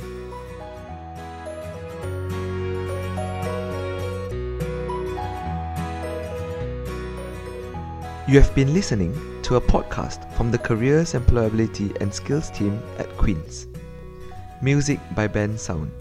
[8.28, 9.14] You have been listening
[9.44, 13.68] to a podcast from the Careers, Employability and Skills team at Queen's.
[14.64, 15.92] Music by Bensound.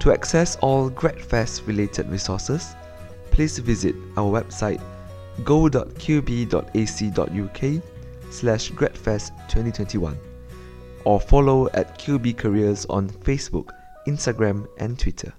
[0.00, 2.74] To access all GradFest related resources,
[3.30, 4.82] please visit our website
[5.42, 5.92] go.qub.ac.uk
[8.30, 10.18] slash gradfest 2021
[11.06, 13.70] or follow at QUB Careers on Facebook,
[14.06, 15.32] Instagram and Twitter.